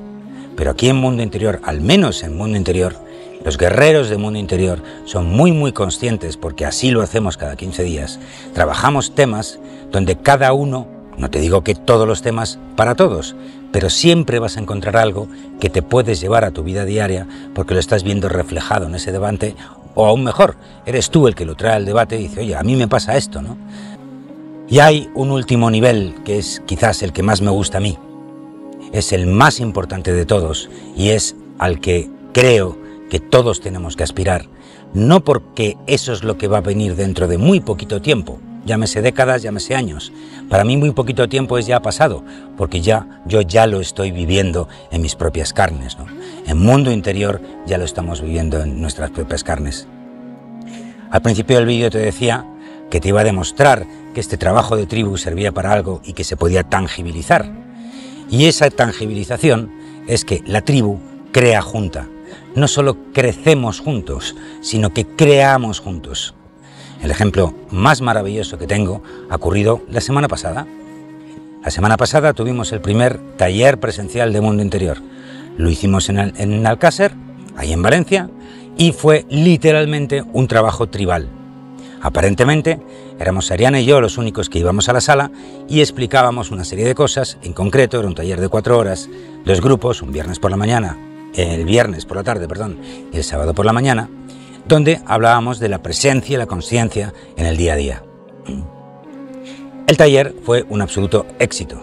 Pero 0.55 0.69
aquí 0.69 0.89
en 0.89 0.95
mundo 0.95 1.23
interior, 1.23 1.59
al 1.63 1.81
menos 1.81 2.21
en 2.21 2.37
mundo 2.37 2.55
interior, 2.55 2.95
los 3.43 3.57
guerreros 3.57 4.09
del 4.09 4.19
mundo 4.19 4.37
interior 4.37 4.81
son 5.05 5.25
muy 5.25 5.51
muy 5.51 5.71
conscientes, 5.71 6.37
porque 6.37 6.65
así 6.65 6.91
lo 6.91 7.01
hacemos 7.01 7.35
cada 7.35 7.55
15 7.55 7.83
días. 7.83 8.19
Trabajamos 8.53 9.15
temas 9.15 9.59
donde 9.91 10.17
cada 10.17 10.53
uno, 10.53 10.87
no 11.17 11.31
te 11.31 11.39
digo 11.39 11.63
que 11.63 11.73
todos 11.73 12.07
los 12.07 12.21
temas 12.21 12.59
para 12.75 12.93
todos, 12.93 13.35
pero 13.71 13.89
siempre 13.89 14.37
vas 14.37 14.57
a 14.57 14.59
encontrar 14.61 14.97
algo 14.97 15.27
que 15.59 15.71
te 15.71 15.81
puedes 15.81 16.21
llevar 16.21 16.45
a 16.45 16.51
tu 16.51 16.63
vida 16.63 16.85
diaria 16.85 17.27
porque 17.55 17.73
lo 17.73 17.79
estás 17.79 18.03
viendo 18.03 18.29
reflejado 18.29 18.85
en 18.85 18.93
ese 18.93 19.11
debate, 19.11 19.55
o 19.95 20.05
aún 20.05 20.23
mejor, 20.23 20.57
eres 20.85 21.09
tú 21.09 21.27
el 21.27 21.33
que 21.33 21.45
lo 21.45 21.55
trae 21.55 21.73
al 21.73 21.85
debate 21.85 22.19
y 22.19 22.27
dice, 22.27 22.41
oye, 22.41 22.55
a 22.55 22.61
mí 22.61 22.75
me 22.75 22.87
pasa 22.87 23.17
esto, 23.17 23.41
¿no? 23.41 23.57
Y 24.67 24.79
hay 24.79 25.09
un 25.13 25.31
último 25.31 25.69
nivel 25.69 26.15
que 26.25 26.37
es 26.39 26.61
quizás 26.65 27.03
el 27.03 27.13
que 27.13 27.23
más 27.23 27.41
me 27.41 27.51
gusta 27.51 27.77
a 27.77 27.81
mí. 27.81 27.97
Es 28.91 29.13
el 29.13 29.27
más 29.27 29.59
importante 29.59 30.11
de 30.11 30.25
todos 30.25 30.69
y 30.95 31.09
es 31.09 31.35
al 31.59 31.79
que 31.79 32.09
creo 32.33 32.77
que 33.09 33.19
todos 33.19 33.61
tenemos 33.61 33.95
que 33.95 34.03
aspirar, 34.03 34.47
no 34.93 35.23
porque 35.23 35.77
eso 35.87 36.13
es 36.13 36.23
lo 36.23 36.37
que 36.37 36.47
va 36.47 36.57
a 36.57 36.61
venir 36.61 36.95
dentro 36.95 37.27
de 37.27 37.37
muy 37.37 37.59
poquito 37.59 38.01
tiempo, 38.01 38.39
llámese 38.65 39.01
décadas, 39.01 39.43
llámese 39.43 39.75
años. 39.75 40.11
Para 40.49 40.63
mí 40.63 40.77
muy 40.77 40.91
poquito 40.91 41.29
tiempo 41.29 41.57
es 41.57 41.67
ya 41.67 41.81
pasado, 41.81 42.23
porque 42.57 42.81
ya 42.81 43.21
yo 43.25 43.41
ya 43.41 43.67
lo 43.67 43.79
estoy 43.79 44.11
viviendo 44.11 44.67
en 44.91 45.01
mis 45.01 45.15
propias 45.15 45.53
carnes, 45.53 45.97
¿no? 45.97 46.07
En 46.47 46.57
mundo 46.57 46.91
interior 46.91 47.41
ya 47.67 47.77
lo 47.77 47.85
estamos 47.85 48.21
viviendo 48.21 48.61
en 48.61 48.81
nuestras 48.81 49.11
propias 49.11 49.43
carnes. 49.43 49.87
Al 51.11 51.21
principio 51.21 51.57
del 51.57 51.67
vídeo 51.67 51.89
te 51.89 51.99
decía 51.99 52.45
que 52.89 52.99
te 52.99 53.09
iba 53.09 53.21
a 53.21 53.25
demostrar 53.25 53.85
que 54.15 54.21
este 54.21 54.37
trabajo 54.37 54.77
de 54.77 54.87
tribu 54.87 55.17
servía 55.17 55.51
para 55.51 55.73
algo 55.73 56.01
y 56.05 56.13
que 56.13 56.23
se 56.23 56.37
podía 56.37 56.63
tangibilizar. 56.63 57.51
Y 58.31 58.45
esa 58.45 58.69
tangibilización 58.69 59.71
es 60.07 60.23
que 60.23 60.41
la 60.47 60.61
tribu 60.61 60.99
crea 61.33 61.61
junta, 61.61 62.07
no 62.55 62.69
solo 62.69 62.97
crecemos 63.13 63.81
juntos, 63.81 64.35
sino 64.61 64.93
que 64.93 65.05
creamos 65.05 65.81
juntos. 65.81 66.33
El 67.03 67.11
ejemplo 67.11 67.53
más 67.71 68.01
maravilloso 68.01 68.57
que 68.57 68.67
tengo 68.67 69.03
ha 69.29 69.35
ocurrido 69.35 69.81
la 69.89 69.99
semana 69.99 70.29
pasada. 70.29 70.65
La 71.61 71.69
semana 71.69 71.97
pasada 71.97 72.33
tuvimos 72.33 72.71
el 72.71 72.79
primer 72.79 73.19
taller 73.35 73.81
presencial 73.81 74.31
de 74.31 74.39
Mundo 74.39 74.63
Interior. 74.63 74.97
Lo 75.57 75.69
hicimos 75.69 76.07
en, 76.07 76.19
en 76.37 76.65
Alcácer, 76.65 77.11
ahí 77.57 77.73
en 77.73 77.81
Valencia, 77.81 78.29
y 78.77 78.93
fue 78.93 79.25
literalmente 79.29 80.23
un 80.31 80.47
trabajo 80.47 80.87
tribal. 80.87 81.27
Aparentemente, 82.05 82.79
éramos 83.19 83.49
Ariana 83.51 83.81
y 83.81 83.85
yo 83.85 83.99
los 83.99 84.17
únicos 84.17 84.49
que 84.49 84.59
íbamos 84.59 84.87
a 84.89 84.93
la 84.93 85.01
sala 85.01 85.31
y 85.67 85.81
explicábamos 85.81 86.51
una 86.51 86.63
serie 86.63 86.85
de 86.85 86.93
cosas, 86.93 87.37
en 87.41 87.53
concreto 87.53 87.97
era 87.97 88.07
un 88.07 88.15
taller 88.15 88.39
de 88.39 88.47
cuatro 88.47 88.77
horas, 88.77 89.09
dos 89.43 89.59
grupos, 89.59 90.01
un 90.03 90.11
viernes 90.11 90.39
por 90.39 90.51
la 90.51 90.57
mañana 90.57 90.97
el 91.37 91.65
viernes 91.65 92.05
por 92.05 92.17
la 92.17 92.23
tarde, 92.23 92.47
perdón, 92.47 92.79
y 93.11 93.17
el 93.17 93.23
sábado 93.23 93.53
por 93.53 93.65
la 93.65 93.73
mañana, 93.73 94.09
donde 94.67 95.01
hablábamos 95.05 95.59
de 95.59 95.69
la 95.69 95.81
presencia 95.81 96.35
y 96.35 96.37
la 96.37 96.47
conciencia 96.47 97.13
en 97.35 97.45
el 97.45 97.57
día 97.57 97.73
a 97.73 97.75
día. 97.75 98.03
El 99.87 99.97
taller 99.97 100.33
fue 100.43 100.65
un 100.69 100.81
absoluto 100.81 101.27
éxito. 101.37 101.79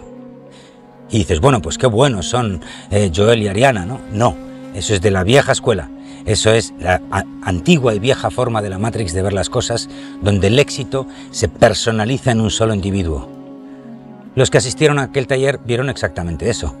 Y 1.09 1.19
dices, 1.19 1.39
bueno, 1.39 1.61
pues 1.61 1.77
qué 1.77 1.87
buenos 1.87 2.25
son 2.27 2.61
eh, 2.91 3.09
Joel 3.15 3.41
y 3.41 3.47
Ariana, 3.47 3.85
¿no? 3.85 4.01
No, 4.11 4.35
eso 4.73 4.93
es 4.93 4.99
de 4.99 5.09
la 5.09 5.23
vieja 5.23 5.53
escuela. 5.53 5.89
Eso 6.25 6.51
es 6.51 6.73
la 6.79 7.01
antigua 7.41 7.93
y 7.93 7.99
vieja 7.99 8.31
forma 8.31 8.61
de 8.61 8.69
la 8.69 8.79
Matrix 8.79 9.13
de 9.13 9.21
ver 9.21 9.33
las 9.33 9.49
cosas, 9.49 9.89
donde 10.21 10.47
el 10.47 10.57
éxito 10.57 11.05
se 11.31 11.49
personaliza 11.49 12.31
en 12.31 12.39
un 12.39 12.49
solo 12.49 12.73
individuo. 12.73 13.27
Los 14.35 14.49
que 14.49 14.57
asistieron 14.57 14.99
a 14.99 15.03
aquel 15.03 15.27
taller 15.27 15.59
vieron 15.65 15.89
exactamente 15.89 16.49
eso, 16.49 16.75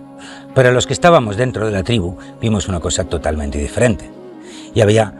pero 0.55 0.71
los 0.71 0.87
que 0.87 0.93
estábamos 0.93 1.35
dentro 1.35 1.65
de 1.65 1.73
la 1.73 1.83
tribu 1.83 2.17
vimos 2.41 2.67
una 2.67 2.79
cosa 2.79 3.03
totalmente 3.03 3.59
diferente. 3.59 4.09
Y 4.73 4.81
había 4.81 5.13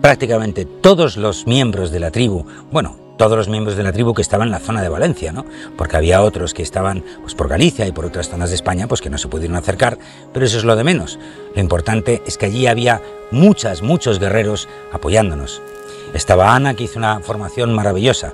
prácticamente 0.00 0.64
todos 0.64 1.16
los 1.16 1.46
miembros 1.46 1.90
de 1.90 2.00
la 2.00 2.10
tribu, 2.10 2.44
bueno, 2.70 3.07
todos 3.18 3.36
los 3.36 3.48
miembros 3.48 3.76
de 3.76 3.82
la 3.82 3.92
tribu 3.92 4.14
que 4.14 4.22
estaban 4.22 4.48
en 4.48 4.52
la 4.52 4.60
zona 4.60 4.80
de 4.80 4.88
Valencia, 4.88 5.32
¿no? 5.32 5.44
Porque 5.76 5.98
había 5.98 6.22
otros 6.22 6.54
que 6.54 6.62
estaban 6.62 7.04
pues, 7.20 7.34
por 7.34 7.48
Galicia 7.48 7.86
y 7.86 7.92
por 7.92 8.06
otras 8.06 8.30
zonas 8.30 8.48
de 8.48 8.54
España, 8.54 8.88
pues 8.88 9.02
que 9.02 9.10
no 9.10 9.18
se 9.18 9.28
pudieron 9.28 9.56
acercar, 9.56 9.98
pero 10.32 10.46
eso 10.46 10.56
es 10.56 10.64
lo 10.64 10.76
de 10.76 10.84
menos. 10.84 11.18
Lo 11.54 11.60
importante 11.60 12.22
es 12.26 12.38
que 12.38 12.46
allí 12.46 12.66
había 12.66 13.02
muchas, 13.30 13.82
muchos 13.82 14.18
guerreros 14.18 14.68
apoyándonos. 14.92 15.60
Estaba 16.14 16.54
Ana, 16.54 16.72
que 16.74 16.84
hizo 16.84 16.98
una 16.98 17.20
formación 17.20 17.74
maravillosa. 17.74 18.32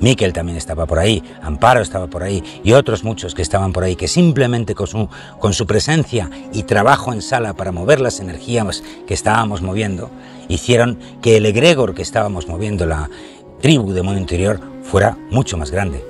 Miquel 0.00 0.32
también 0.32 0.58
estaba 0.58 0.86
por 0.86 0.98
ahí, 0.98 1.22
Amparo 1.40 1.80
estaba 1.80 2.08
por 2.08 2.24
ahí 2.24 2.42
y 2.64 2.72
otros 2.72 3.04
muchos 3.04 3.32
que 3.34 3.42
estaban 3.42 3.72
por 3.72 3.84
ahí, 3.84 3.94
que 3.94 4.08
simplemente 4.08 4.74
con 4.74 4.88
su, 4.88 5.08
con 5.38 5.52
su 5.52 5.66
presencia 5.66 6.28
y 6.52 6.64
trabajo 6.64 7.12
en 7.12 7.22
sala 7.22 7.54
para 7.54 7.70
mover 7.70 8.00
las 8.00 8.18
energías 8.18 8.82
que 9.06 9.14
estábamos 9.14 9.62
moviendo, 9.62 10.10
hicieron 10.48 10.98
que 11.22 11.36
el 11.36 11.46
egregor 11.46 11.94
que 11.94 12.02
estábamos 12.02 12.48
moviendo, 12.48 12.86
la 12.86 13.08
tribu 13.64 13.94
de 13.94 14.02
mundo 14.02 14.20
interior, 14.20 14.60
fuera 14.82 15.16
mucho 15.30 15.56
más 15.56 15.70
grande. 15.70 16.04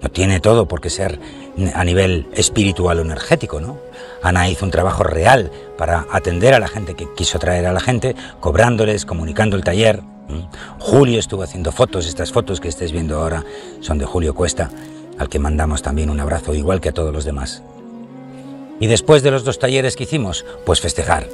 No 0.00 0.08
tiene 0.08 0.40
todo 0.40 0.66
por 0.66 0.80
qué 0.80 0.88
ser 0.88 1.20
a 1.74 1.84
nivel 1.84 2.26
espiritual 2.32 2.98
o 2.98 3.02
energético, 3.02 3.60
¿no? 3.60 3.76
Ana 4.22 4.48
hizo 4.48 4.64
un 4.64 4.70
trabajo 4.70 5.02
real 5.02 5.50
para 5.76 6.06
atender 6.10 6.54
a 6.54 6.58
la 6.58 6.68
gente 6.68 6.94
que 6.94 7.06
quiso 7.14 7.38
traer 7.38 7.66
a 7.66 7.74
la 7.74 7.80
gente, 7.80 8.16
cobrándoles, 8.40 9.04
comunicando 9.04 9.56
el 9.56 9.62
taller, 9.62 10.00
Julio 10.78 11.18
estuvo 11.18 11.42
haciendo 11.42 11.70
fotos, 11.70 12.06
estas 12.06 12.32
fotos 12.32 12.60
que 12.60 12.68
estés 12.68 12.92
viendo 12.92 13.18
ahora 13.18 13.44
son 13.80 13.98
de 13.98 14.06
Julio 14.06 14.34
Cuesta, 14.34 14.70
al 15.18 15.28
que 15.28 15.38
mandamos 15.38 15.82
también 15.82 16.08
un 16.08 16.20
abrazo 16.20 16.54
igual 16.54 16.80
que 16.80 16.88
a 16.88 16.94
todos 16.94 17.12
los 17.12 17.26
demás. 17.26 17.62
Y 18.80 18.86
después 18.86 19.22
de 19.22 19.32
los 19.32 19.44
dos 19.44 19.58
talleres 19.58 19.96
que 19.96 20.04
hicimos, 20.04 20.46
pues 20.64 20.80
festejar. 20.80 21.28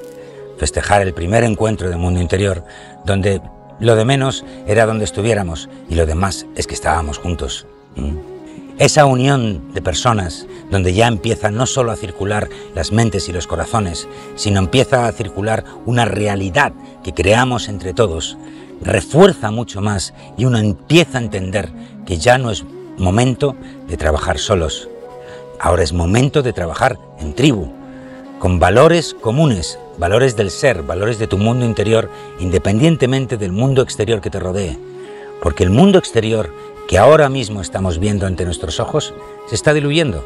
Festejar 0.59 1.03
el 1.03 1.15
primer 1.15 1.45
encuentro 1.45 1.89
del 1.89 1.99
mundo 1.99 2.21
interior, 2.21 2.65
donde 3.05 3.41
lo 3.81 3.97
de 3.97 4.05
menos 4.05 4.45
era 4.67 4.87
donde 4.87 5.05
estuviéramos 5.05 5.69
y 5.89 5.95
lo 5.95 6.07
demás 6.07 6.47
es 6.57 6.67
que 6.67 6.75
estábamos 6.75 7.19
juntos. 7.19 7.67
Esa 8.79 9.07
unión 9.07 9.73
de 9.73 9.81
personas 9.81 10.47
donde 10.71 10.93
ya 10.93 11.07
empieza 11.07 11.51
no 11.51 11.65
solo 11.65 11.93
a 11.93 11.97
circular 11.97 12.49
las 12.75 12.93
mentes 12.93 13.29
y 13.29 13.33
los 13.33 13.47
corazones, 13.47 14.07
sino 14.35 14.59
empieza 14.59 15.07
a 15.07 15.13
circular 15.13 15.65
una 15.87 16.05
realidad 16.05 16.73
que 17.03 17.15
creamos 17.15 17.69
entre 17.69 17.95
todos, 17.95 18.37
refuerza 18.83 19.51
mucho 19.51 19.81
más 19.81 20.13
y 20.37 20.45
uno 20.45 20.59
empieza 20.59 21.19
a 21.19 21.23
entender 21.23 21.71
que 22.05 22.19
ya 22.19 22.37
no 22.37 22.51
es 22.51 22.65
momento 22.99 23.57
de 23.89 23.97
trabajar 23.97 24.39
solos. 24.39 24.89
Ahora 25.59 25.83
es 25.83 25.95
momento 25.95 26.43
de 26.43 26.53
trabajar 26.53 26.99
en 27.19 27.35
tribu, 27.35 27.73
con 28.39 28.59
valores 28.59 29.15
comunes, 29.15 29.79
valores 29.99 30.37
del 30.37 30.51
ser, 30.51 30.83
valores 30.83 31.19
de 31.19 31.27
tu 31.27 31.39
mundo 31.39 31.65
interior, 31.65 32.09
independientemente 32.39 33.37
del 33.37 33.53
mundo 33.53 33.83
exterior 33.83 34.21
que 34.21 34.31
te 34.31 34.41
rodee. 34.41 34.79
Porque 35.43 35.65
el 35.65 35.71
mundo 35.71 35.99
exterior 35.99 36.51
que 36.89 36.99
ahora 36.99 37.29
mismo 37.29 37.61
estamos 37.61 37.99
viendo 37.99 38.27
ante 38.27 38.45
nuestros 38.45 38.81
ojos 38.81 39.15
se 39.49 39.55
está 39.55 39.75
diluyendo. 39.75 40.25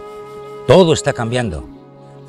Todo 0.67 0.93
está 0.93 1.13
cambiando. 1.13 1.65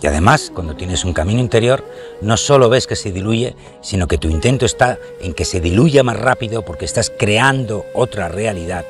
Y 0.01 0.08
además, 0.08 0.51
cuando 0.54 0.75
tienes 0.75 1.06
un 1.06 1.13
camino 1.13 1.39
interior, 1.39 1.84
no 2.21 2.36
solo 2.38 2.69
ves 2.69 2.88
que 2.88 2.95
se 2.95 3.12
diluye, 3.12 3.56
sino 3.82 4.08
que 4.08 4.17
tu 4.17 4.30
intento 4.30 4.65
está 4.65 4.97
en 5.21 5.34
que 5.34 5.45
se 5.45 5.62
diluya 5.62 6.01
más 6.01 6.19
rápido 6.19 6.63
porque 6.63 6.86
estás 6.86 7.12
creando 7.15 7.86
otra 7.93 8.27
realidad 8.27 8.86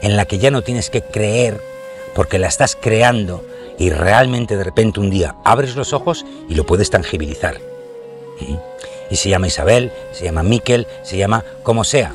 en 0.00 0.16
la 0.16 0.26
que 0.26 0.38
ya 0.38 0.50
no 0.50 0.62
tienes 0.62 0.90
que 0.90 1.02
creer 1.02 1.60
porque 2.14 2.38
la 2.38 2.46
estás 2.46 2.76
creando 2.80 3.44
y 3.78 3.90
realmente 3.90 4.56
de 4.56 4.64
repente 4.64 5.00
un 5.00 5.10
día 5.10 5.36
abres 5.44 5.76
los 5.76 5.92
ojos 5.92 6.24
y 6.48 6.54
lo 6.54 6.66
puedes 6.66 6.90
tangibilizar. 6.90 7.67
Y 9.10 9.16
se 9.16 9.28
llama 9.28 9.46
Isabel, 9.46 9.92
se 10.12 10.24
llama 10.24 10.42
Miquel, 10.42 10.86
se 11.02 11.16
llama 11.16 11.44
como 11.62 11.84
sea. 11.84 12.14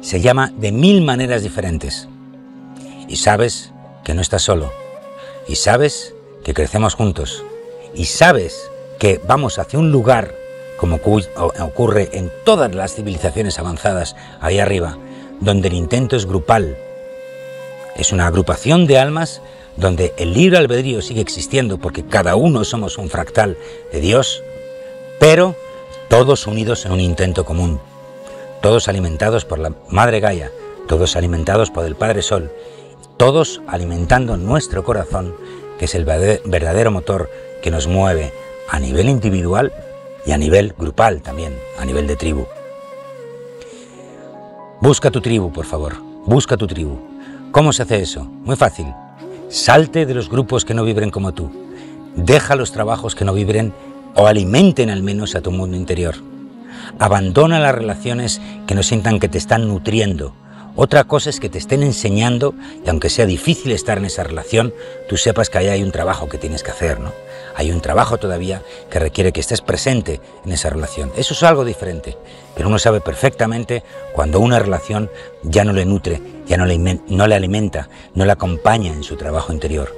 Se 0.00 0.20
llama 0.20 0.52
de 0.56 0.72
mil 0.72 1.02
maneras 1.02 1.42
diferentes. 1.42 2.08
Y 3.08 3.16
sabes 3.16 3.72
que 4.04 4.14
no 4.14 4.22
estás 4.22 4.42
solo. 4.42 4.72
Y 5.48 5.56
sabes 5.56 6.14
que 6.44 6.54
crecemos 6.54 6.94
juntos 6.94 7.44
y 7.94 8.06
sabes 8.06 8.70
que 8.98 9.20
vamos 9.26 9.58
hacia 9.58 9.78
un 9.78 9.90
lugar, 9.90 10.34
como 10.76 10.96
ocurre 10.96 12.08
en 12.12 12.30
todas 12.44 12.74
las 12.74 12.94
civilizaciones 12.94 13.58
avanzadas 13.58 14.16
ahí 14.40 14.58
arriba, 14.58 14.98
donde 15.40 15.68
el 15.68 15.74
intento 15.74 16.16
es 16.16 16.26
grupal, 16.26 16.76
es 17.96 18.12
una 18.12 18.26
agrupación 18.26 18.86
de 18.86 18.98
almas 18.98 19.42
donde 19.76 20.14
el 20.16 20.34
libre 20.34 20.58
albedrío 20.58 21.02
sigue 21.02 21.20
existiendo 21.20 21.78
porque 21.78 22.04
cada 22.04 22.36
uno 22.36 22.64
somos 22.64 22.98
un 22.98 23.08
fractal 23.08 23.56
de 23.92 24.00
Dios, 24.00 24.42
pero 25.20 25.54
todos 26.08 26.46
unidos 26.46 26.86
en 26.86 26.92
un 26.92 26.98
intento 26.98 27.44
común, 27.44 27.78
todos 28.62 28.88
alimentados 28.88 29.44
por 29.44 29.58
la 29.58 29.74
Madre 29.90 30.18
Gaia, 30.18 30.50
todos 30.88 31.14
alimentados 31.14 31.70
por 31.70 31.84
el 31.84 31.94
Padre 31.94 32.22
Sol, 32.22 32.50
todos 33.18 33.60
alimentando 33.68 34.38
nuestro 34.38 34.82
corazón 34.82 35.36
que 35.78 35.84
es 35.84 35.94
el 35.94 36.04
verdadero 36.04 36.90
motor 36.90 37.30
que 37.62 37.70
nos 37.70 37.86
mueve 37.86 38.32
a 38.70 38.80
nivel 38.80 39.10
individual 39.10 39.72
y 40.24 40.32
a 40.32 40.38
nivel 40.38 40.74
grupal 40.76 41.20
también, 41.20 41.54
a 41.78 41.84
nivel 41.84 42.06
de 42.06 42.16
tribu. 42.16 42.46
Busca 44.80 45.10
tu 45.10 45.20
tribu, 45.20 45.52
por 45.52 45.66
favor, 45.66 45.96
busca 46.24 46.56
tu 46.56 46.66
tribu. 46.66 46.98
¿Cómo 47.52 47.74
se 47.74 47.82
hace 47.82 48.00
eso? 48.00 48.24
Muy 48.24 48.56
fácil. 48.56 48.86
Salte 49.50 50.06
de 50.06 50.14
los 50.14 50.30
grupos 50.30 50.64
que 50.64 50.72
no 50.72 50.84
vibren 50.84 51.10
como 51.10 51.32
tú. 51.32 51.50
Deja 52.16 52.56
los 52.56 52.72
trabajos 52.72 53.14
que 53.14 53.26
no 53.26 53.34
vibren 53.34 53.74
o 54.20 54.26
alimenten 54.26 54.90
al 54.90 55.02
menos 55.02 55.34
a 55.34 55.40
tu 55.40 55.50
mundo 55.50 55.78
interior. 55.78 56.14
Abandona 56.98 57.58
las 57.58 57.74
relaciones 57.74 58.38
que 58.66 58.74
no 58.74 58.82
sientan 58.82 59.18
que 59.18 59.30
te 59.30 59.38
están 59.38 59.66
nutriendo, 59.66 60.34
otra 60.76 61.04
cosa 61.04 61.30
es 61.30 61.40
que 61.40 61.48
te 61.48 61.56
estén 61.56 61.82
enseñando 61.82 62.54
y 62.84 62.90
aunque 62.90 63.08
sea 63.08 63.24
difícil 63.24 63.72
estar 63.72 63.96
en 63.96 64.04
esa 64.04 64.22
relación, 64.22 64.74
tú 65.08 65.16
sepas 65.16 65.48
que 65.48 65.56
ahí 65.56 65.68
hay 65.68 65.82
un 65.82 65.90
trabajo 65.90 66.28
que 66.28 66.36
tienes 66.36 66.62
que 66.62 66.70
hacer, 66.70 67.00
¿no? 67.00 67.12
Hay 67.56 67.72
un 67.72 67.80
trabajo 67.80 68.18
todavía 68.18 68.62
que 68.90 68.98
requiere 68.98 69.32
que 69.32 69.40
estés 69.40 69.62
presente 69.62 70.20
en 70.44 70.52
esa 70.52 70.68
relación. 70.68 71.10
Eso 71.16 71.32
es 71.32 71.42
algo 71.42 71.64
diferente, 71.64 72.18
pero 72.54 72.68
uno 72.68 72.78
sabe 72.78 73.00
perfectamente 73.00 73.82
cuando 74.12 74.38
una 74.38 74.58
relación 74.58 75.10
ya 75.42 75.64
no 75.64 75.72
le 75.72 75.86
nutre, 75.86 76.20
ya 76.46 76.58
no 76.58 76.66
le, 76.66 76.76
no 76.78 77.26
le 77.26 77.34
alimenta, 77.34 77.88
no 78.14 78.26
le 78.26 78.32
acompaña 78.32 78.92
en 78.92 79.02
su 79.02 79.16
trabajo 79.16 79.52
interior. 79.52 79.94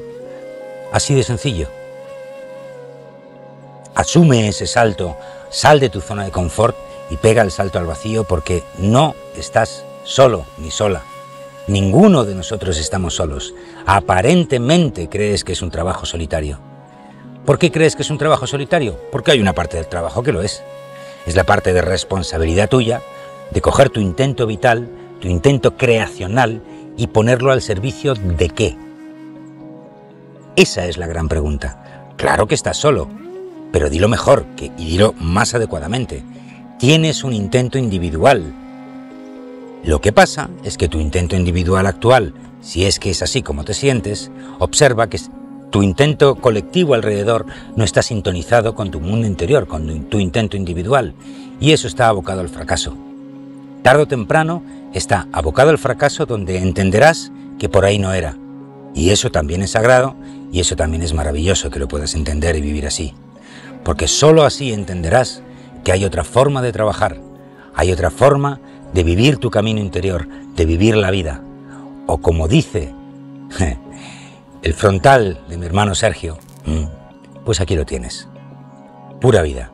Así 0.93 1.13
de 1.13 1.25
sencillo. 1.25 1.82
Asume 3.95 4.49
ese 4.49 4.67
salto, 4.67 5.17
sal 5.51 5.81
de 5.81 5.91
tu 5.91 6.01
zona 6.01 6.25
de 6.25 6.31
confort 6.31 6.77
y 7.11 7.17
pega 7.17 7.43
el 7.43 7.51
salto 7.51 7.79
al 7.79 7.87
vacío 7.87 8.25
porque 8.25 8.63
no 8.79 9.15
estás 9.37 9.85
solo 10.05 10.47
ni 10.59 10.71
sola. 10.71 11.03
Ninguno 11.67 12.25
de 12.25 12.35
nosotros 12.35 12.79
estamos 12.79 13.15
solos. 13.15 13.55
Aparentemente 13.87 15.09
crees 15.09 15.45
que 15.45 15.53
es 15.53 15.63
un 15.63 15.71
trabajo 15.71 16.07
solitario. 16.07 16.59
¿Por 17.45 17.59
qué 17.59 17.71
crees 17.71 17.95
que 17.95 18.03
es 18.03 18.11
un 18.11 18.19
trabajo 18.19 18.47
solitario? 18.47 18.99
Porque 19.13 19.33
hay 19.33 19.41
una 19.41 19.53
parte 19.53 19.77
del 19.77 19.87
trabajo 19.87 20.23
que 20.23 20.33
lo 20.33 20.43
es. 20.43 20.63
Es 21.27 21.37
la 21.37 21.45
parte 21.45 21.73
de 21.73 21.83
responsabilidad 21.83 22.69
tuya 22.69 23.03
de 23.51 23.61
coger 23.61 23.91
tu 23.91 24.01
intento 24.01 24.47
vital, 24.47 24.89
tu 25.21 25.29
intento 25.29 25.77
creacional 25.77 26.63
y 26.97 27.09
ponerlo 27.09 27.53
al 27.53 27.63
servicio 27.63 28.15
de 28.15 28.49
qué. 28.49 28.77
Esa 30.57 30.87
es 30.87 30.97
la 30.97 31.07
gran 31.07 31.29
pregunta. 31.29 32.11
Claro 32.17 32.47
que 32.47 32.55
estás 32.55 32.77
solo, 32.77 33.09
pero 33.73 33.91
dilo 33.91 34.09
mejor 34.09 34.45
que, 34.57 34.71
y 34.79 34.85
dilo 34.85 35.15
más 35.19 35.55
adecuadamente. 35.55 36.23
Tienes 36.79 37.25
un 37.25 37.33
intento 37.33 37.79
individual, 37.79 38.53
lo 39.85 40.01
que 40.01 40.13
pasa 40.13 40.49
es 40.63 40.77
que 40.77 40.89
tu 40.89 41.01
intento 41.01 41.35
individual 41.35 41.87
actual, 41.87 42.35
si 42.61 42.85
es 42.85 43.01
que 43.01 43.11
es 43.11 43.21
así 43.21 43.43
como 43.43 43.65
te 43.65 43.75
sientes, 43.75 44.31
observa 44.61 45.09
que 45.09 45.19
tu 45.71 45.83
intento 45.83 46.37
colectivo 46.37 46.95
alrededor 46.95 47.47
no 47.75 47.83
está 47.83 48.03
sintonizado 48.03 48.77
con 48.77 48.93
tu 48.93 49.01
mundo 49.01 49.27
interior, 49.27 49.67
con 49.67 50.05
tu 50.05 50.21
intento 50.21 50.57
individual, 50.57 51.15
y 51.61 51.73
eso 51.73 51.89
está 51.89 52.07
abocado 52.07 52.43
al 52.43 52.49
fracaso. 52.49 52.97
Tardo 53.83 54.05
o 54.05 54.07
temprano 54.07 54.63
está 54.95 55.27
abocado 55.33 55.71
al 55.71 55.79
fracaso 55.79 56.27
donde 56.27 56.59
entenderás 56.59 57.33
que 57.59 57.69
por 57.69 57.85
ahí 57.85 57.99
no 57.99 58.13
era. 58.13 58.37
Y 58.95 59.11
eso 59.11 59.33
también 59.33 59.63
es 59.63 59.73
sagrado 59.73 60.15
y 60.53 60.61
eso 60.61 60.77
también 60.77 61.03
es 61.03 61.13
maravilloso 61.13 61.71
que 61.71 61.81
lo 61.81 61.89
puedas 61.89 62.15
entender 62.15 62.55
y 62.55 62.61
vivir 62.61 62.87
así. 62.87 63.15
Porque 63.85 64.09
sólo 64.09 64.45
así 64.45 64.73
entenderás 64.73 65.43
que 65.85 65.93
hay 65.93 66.05
otra 66.05 66.25
forma 66.25 66.63
de 66.63 66.73
trabajar, 66.73 67.21
hay 67.75 67.93
otra 67.93 68.11
forma 68.11 68.61
de 68.93 69.03
vivir 69.03 69.39
tu 69.39 69.51
camino 69.51 69.81
interior, 69.81 70.29
de 70.55 70.65
vivir 70.65 70.97
la 70.97 71.11
vida. 71.11 71.43
O 72.07 72.19
como 72.19 72.49
dice 72.49 72.95
el 74.63 74.75
frontal 74.75 75.41
de 75.49 75.57
mi 75.57 75.67
hermano 75.67 75.95
Sergio, 75.95 76.39
mm, 76.67 77.45
pues 77.45 77.61
aquí 77.61 77.75
lo 77.75 77.87
tienes. 77.87 78.29
Pura 79.21 79.43
vida. 79.43 79.73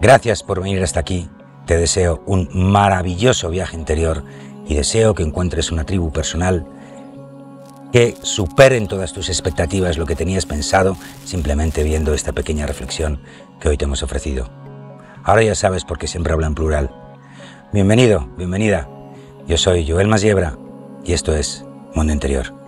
Gracias 0.00 0.42
por 0.42 0.62
venir 0.62 0.82
hasta 0.82 1.00
aquí. 1.00 1.28
Te 1.64 1.76
deseo 1.76 2.22
un 2.26 2.48
maravilloso 2.52 3.50
viaje 3.50 3.76
interior 3.76 4.22
y 4.68 4.74
deseo 4.74 5.14
que 5.14 5.22
encuentres 5.22 5.72
una 5.72 5.84
tribu 5.84 6.12
personal 6.12 6.66
que 7.96 8.14
superen 8.20 8.88
todas 8.88 9.14
tus 9.14 9.30
expectativas 9.30 9.96
lo 9.96 10.04
que 10.04 10.14
tenías 10.14 10.44
pensado 10.44 10.98
simplemente 11.24 11.82
viendo 11.82 12.12
esta 12.12 12.34
pequeña 12.34 12.66
reflexión 12.66 13.22
que 13.58 13.70
hoy 13.70 13.78
te 13.78 13.86
hemos 13.86 14.02
ofrecido. 14.02 14.50
Ahora 15.24 15.42
ya 15.42 15.54
sabes 15.54 15.86
por 15.86 15.98
qué 15.98 16.06
siempre 16.06 16.34
habla 16.34 16.46
en 16.46 16.54
plural. 16.54 16.90
Bienvenido, 17.72 18.28
bienvenida. 18.36 18.86
Yo 19.48 19.56
soy 19.56 19.90
Joel 19.90 20.08
Masiebra 20.08 20.58
y 21.06 21.14
esto 21.14 21.34
es 21.34 21.64
Mundo 21.94 22.12
Interior. 22.12 22.65